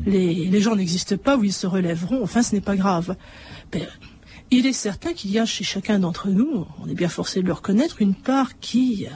Les, 0.06 0.46
les 0.46 0.60
gens 0.60 0.76
n'existent 0.76 1.16
pas 1.16 1.36
ou 1.36 1.44
ils 1.44 1.52
se 1.52 1.66
relèveront, 1.66 2.22
enfin 2.22 2.42
ce 2.42 2.54
n'est 2.54 2.60
pas 2.60 2.76
grave. 2.76 3.16
Ben, 3.72 3.82
il 4.50 4.66
est 4.66 4.72
certain 4.72 5.12
qu'il 5.12 5.30
y 5.32 5.38
a 5.38 5.44
chez 5.44 5.64
chacun 5.64 5.98
d'entre 5.98 6.28
nous, 6.28 6.66
on 6.82 6.88
est 6.88 6.94
bien 6.94 7.08
forcé 7.08 7.42
de 7.42 7.46
le 7.46 7.52
reconnaître, 7.52 8.00
une 8.00 8.14
part 8.14 8.58
qui, 8.60 9.06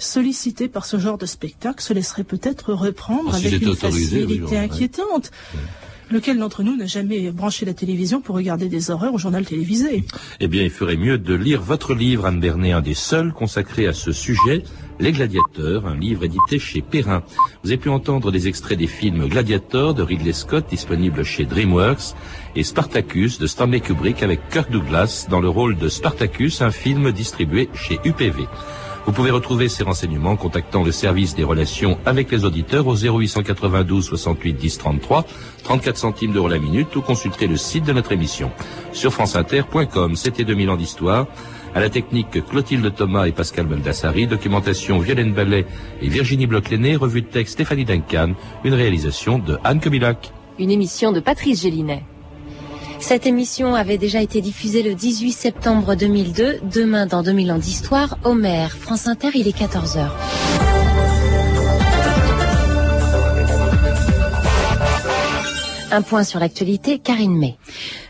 sollicitée 0.00 0.68
par 0.68 0.84
ce 0.86 0.98
genre 0.98 1.18
de 1.18 1.26
spectacle, 1.26 1.82
se 1.82 1.92
laisserait 1.92 2.24
peut-être 2.24 2.72
reprendre 2.74 3.30
Ah, 3.34 3.38
si 3.38 3.46
avec 3.48 3.62
une 3.62 3.68
oui, 3.70 3.76
facilité 3.76 4.58
inquiétante. 4.58 5.30
Lequel 6.10 6.38
d'entre 6.38 6.64
nous 6.64 6.76
n'a 6.76 6.86
jamais 6.86 7.30
branché 7.30 7.64
la 7.64 7.72
télévision 7.72 8.20
pour 8.20 8.34
regarder 8.34 8.68
des 8.68 8.90
horreurs 8.90 9.14
au 9.14 9.18
journal 9.18 9.44
télévisé 9.44 10.02
Eh 10.40 10.48
bien, 10.48 10.64
il 10.64 10.70
ferait 10.70 10.96
mieux 10.96 11.18
de 11.18 11.34
lire 11.34 11.62
votre 11.62 11.94
livre, 11.94 12.26
Anne 12.26 12.40
Bernet, 12.40 12.72
un 12.72 12.80
des 12.80 12.94
seuls 12.94 13.32
consacré 13.32 13.86
à 13.86 13.92
ce 13.92 14.10
sujet, 14.10 14.64
Les 14.98 15.12
Gladiateurs, 15.12 15.86
un 15.86 15.96
livre 15.96 16.24
édité 16.24 16.58
chez 16.58 16.82
Perrin. 16.82 17.22
Vous 17.62 17.70
avez 17.70 17.76
pu 17.78 17.90
entendre 17.90 18.32
des 18.32 18.48
extraits 18.48 18.76
des 18.76 18.88
films 18.88 19.28
Gladiator 19.28 19.94
de 19.94 20.02
Ridley 20.02 20.32
Scott, 20.32 20.64
disponible 20.68 21.22
chez 21.22 21.44
DreamWorks, 21.44 22.16
et 22.56 22.64
Spartacus 22.64 23.38
de 23.38 23.46
Stanley 23.46 23.78
Kubrick 23.78 24.24
avec 24.24 24.40
Kirk 24.48 24.68
Douglas 24.72 25.28
dans 25.30 25.40
le 25.40 25.48
rôle 25.48 25.78
de 25.78 25.88
Spartacus, 25.88 26.60
un 26.60 26.72
film 26.72 27.12
distribué 27.12 27.68
chez 27.72 28.00
UPV. 28.04 28.48
Vous 29.06 29.12
pouvez 29.12 29.30
retrouver 29.30 29.68
ces 29.68 29.82
renseignements 29.82 30.30
en 30.32 30.36
contactant 30.36 30.84
le 30.84 30.92
service 30.92 31.34
des 31.34 31.44
relations 31.44 31.98
avec 32.04 32.30
les 32.30 32.44
auditeurs 32.44 32.86
au 32.86 32.94
0892 32.94 34.04
68 34.04 34.52
10 34.52 34.78
33, 34.78 35.24
34 35.64 35.96
centimes 35.96 36.32
d'euros 36.32 36.48
la 36.48 36.58
minute 36.58 36.94
ou 36.96 37.00
consulter 37.02 37.46
le 37.46 37.56
site 37.56 37.84
de 37.84 37.92
notre 37.92 38.12
émission. 38.12 38.50
Sur 38.92 39.12
franceinter.com, 39.12 40.16
c'était 40.16 40.44
2000 40.44 40.70
ans 40.70 40.76
d'histoire. 40.76 41.26
À 41.74 41.80
la 41.80 41.88
technique, 41.88 42.44
Clotilde 42.48 42.94
Thomas 42.94 43.26
et 43.26 43.32
Pascal 43.32 43.66
Baldassari, 43.66 44.26
documentation 44.26 44.98
Violaine 44.98 45.32
Ballet 45.32 45.66
et 46.02 46.08
Virginie 46.08 46.46
Bloch-Léné, 46.46 46.96
revue 46.96 47.22
de 47.22 47.28
texte 47.28 47.54
Stéphanie 47.54 47.84
Duncan, 47.84 48.32
une 48.64 48.74
réalisation 48.74 49.38
de 49.38 49.56
Anne 49.64 49.80
Kobilac. 49.80 50.32
Une 50.58 50.70
émission 50.70 51.12
de 51.12 51.20
Patrice 51.20 51.62
Gélinet. 51.62 52.04
Cette 53.00 53.26
émission 53.26 53.74
avait 53.74 53.98
déjà 53.98 54.22
été 54.22 54.40
diffusée 54.40 54.82
le 54.82 54.94
18 54.94 55.32
septembre 55.32 55.94
2002. 55.96 56.60
Demain, 56.62 57.06
dans 57.06 57.22
2000 57.22 57.52
ans 57.52 57.58
d'histoire, 57.58 58.18
Homer, 58.24 58.68
France 58.68 59.08
Inter, 59.08 59.30
il 59.34 59.48
est 59.48 59.56
14h. 59.56 60.69
Un 65.92 66.02
point 66.02 66.22
sur 66.22 66.38
l'actualité, 66.38 67.00
Karine 67.00 67.36
May. 67.36 67.56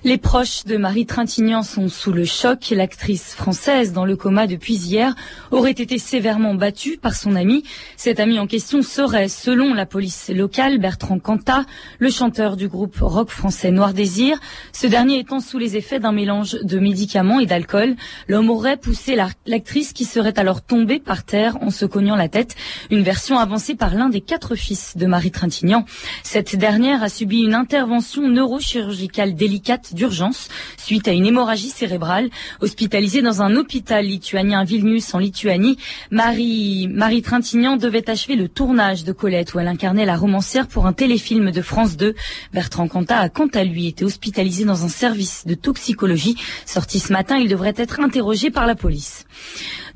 Les 0.04 0.18
proches 0.18 0.64
de 0.64 0.76
Marie 0.76 1.06
Trintignant 1.06 1.62
sont 1.62 1.88
sous 1.88 2.12
le 2.12 2.26
choc. 2.26 2.68
L'actrice 2.76 3.32
française, 3.34 3.94
dans 3.94 4.04
le 4.04 4.16
coma 4.16 4.46
depuis 4.46 4.74
hier, 4.74 5.14
aurait 5.50 5.70
été 5.70 5.96
sévèrement 5.98 6.52
battue 6.54 6.98
par 6.98 7.14
son 7.14 7.36
ami. 7.36 7.62
Cet 7.96 8.20
ami 8.20 8.38
en 8.38 8.46
question 8.46 8.82
serait, 8.82 9.28
selon 9.28 9.72
la 9.72 9.86
police 9.86 10.28
locale, 10.28 10.78
Bertrand 10.78 11.18
Cantat, 11.18 11.64
le 11.98 12.10
chanteur 12.10 12.56
du 12.58 12.68
groupe 12.68 12.98
rock 13.00 13.30
français 13.30 13.70
Noir 13.70 13.94
Désir. 13.94 14.38
Ce 14.72 14.86
dernier 14.86 15.18
étant 15.20 15.40
sous 15.40 15.56
les 15.58 15.78
effets 15.78 16.00
d'un 16.00 16.12
mélange 16.12 16.58
de 16.62 16.78
médicaments 16.78 17.40
et 17.40 17.46
d'alcool. 17.46 17.96
L'homme 18.28 18.50
aurait 18.50 18.76
poussé 18.76 19.16
la- 19.16 19.30
l'actrice 19.46 19.94
qui 19.94 20.04
serait 20.04 20.38
alors 20.38 20.60
tombée 20.60 20.98
par 21.00 21.24
terre 21.24 21.56
en 21.62 21.70
se 21.70 21.86
cognant 21.86 22.16
la 22.16 22.28
tête. 22.28 22.56
Une 22.90 23.02
version 23.02 23.38
avancée 23.38 23.74
par 23.74 23.94
l'un 23.94 24.10
des 24.10 24.20
quatre 24.20 24.54
fils 24.54 24.98
de 24.98 25.06
Marie 25.06 25.30
Trintignant. 25.30 25.86
Cette 26.24 26.56
dernière 26.56 27.02
a 27.02 27.08
subi 27.08 27.40
une 27.40 27.54
intervention 27.70 28.28
neurochirurgicale 28.28 29.36
délicate 29.36 29.94
d'urgence 29.94 30.48
suite 30.76 31.06
à 31.06 31.12
une 31.12 31.24
hémorragie 31.24 31.68
cérébrale. 31.68 32.28
Hospitalisée 32.60 33.22
dans 33.22 33.42
un 33.42 33.54
hôpital 33.54 34.04
lituanien 34.04 34.64
Vilnius 34.64 35.14
en 35.14 35.18
Lituanie, 35.18 35.78
Marie, 36.10 36.88
Marie 36.92 37.22
Trintignant 37.22 37.76
devait 37.76 38.10
achever 38.10 38.34
le 38.34 38.48
tournage 38.48 39.04
de 39.04 39.12
Colette 39.12 39.54
où 39.54 39.60
elle 39.60 39.68
incarnait 39.68 40.04
la 40.04 40.16
romancière 40.16 40.66
pour 40.66 40.86
un 40.86 40.92
téléfilm 40.92 41.52
de 41.52 41.62
France 41.62 41.96
2. 41.96 42.16
Bertrand 42.52 42.88
Cantat 42.88 43.20
a 43.20 43.28
quant 43.28 43.46
à 43.54 43.62
lui 43.62 43.86
été 43.86 44.04
hospitalisé 44.04 44.64
dans 44.64 44.84
un 44.84 44.88
service 44.88 45.46
de 45.46 45.54
toxicologie. 45.54 46.34
Sorti 46.66 46.98
ce 46.98 47.12
matin, 47.12 47.36
il 47.36 47.48
devrait 47.48 47.74
être 47.76 48.00
interrogé 48.00 48.50
par 48.50 48.66
la 48.66 48.74
police. 48.74 49.26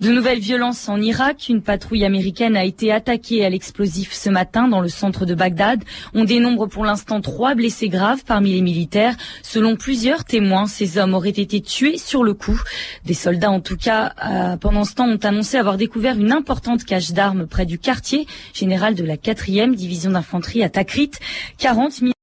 De 0.00 0.10
nouvelles 0.10 0.40
violences 0.40 0.88
en 0.88 1.00
Irak. 1.00 1.46
Une 1.48 1.62
patrouille 1.62 2.04
américaine 2.04 2.56
a 2.56 2.64
été 2.64 2.92
attaquée 2.92 3.44
à 3.44 3.50
l'explosif 3.50 4.12
ce 4.12 4.28
matin 4.28 4.66
dans 4.66 4.80
le 4.80 4.88
centre 4.88 5.24
de 5.24 5.34
Bagdad. 5.34 5.82
On 6.14 6.24
dénombre 6.24 6.66
pour 6.66 6.84
l'instant 6.84 7.20
trois 7.20 7.54
blessés 7.54 7.88
graves 7.88 8.24
parmi 8.24 8.52
les 8.52 8.60
militaires. 8.60 9.14
Selon 9.42 9.76
plusieurs 9.76 10.24
témoins, 10.24 10.66
ces 10.66 10.98
hommes 10.98 11.14
auraient 11.14 11.30
été 11.30 11.60
tués 11.60 11.98
sur 11.98 12.24
le 12.24 12.34
coup. 12.34 12.60
Des 13.04 13.14
soldats, 13.14 13.50
en 13.50 13.60
tout 13.60 13.76
cas, 13.76 14.12
euh, 14.24 14.56
pendant 14.56 14.84
ce 14.84 14.94
temps, 14.94 15.08
ont 15.08 15.18
annoncé 15.22 15.56
avoir 15.56 15.76
découvert 15.76 16.18
une 16.18 16.32
importante 16.32 16.84
cache 16.84 17.12
d'armes 17.12 17.46
près 17.46 17.66
du 17.66 17.78
quartier 17.78 18.26
général 18.52 18.94
de 18.94 19.04
la 19.04 19.16
4e 19.16 19.74
division 19.74 20.10
d'infanterie 20.10 20.64
à 20.64 20.68
Takrit. 20.68 21.12
40 21.58 22.14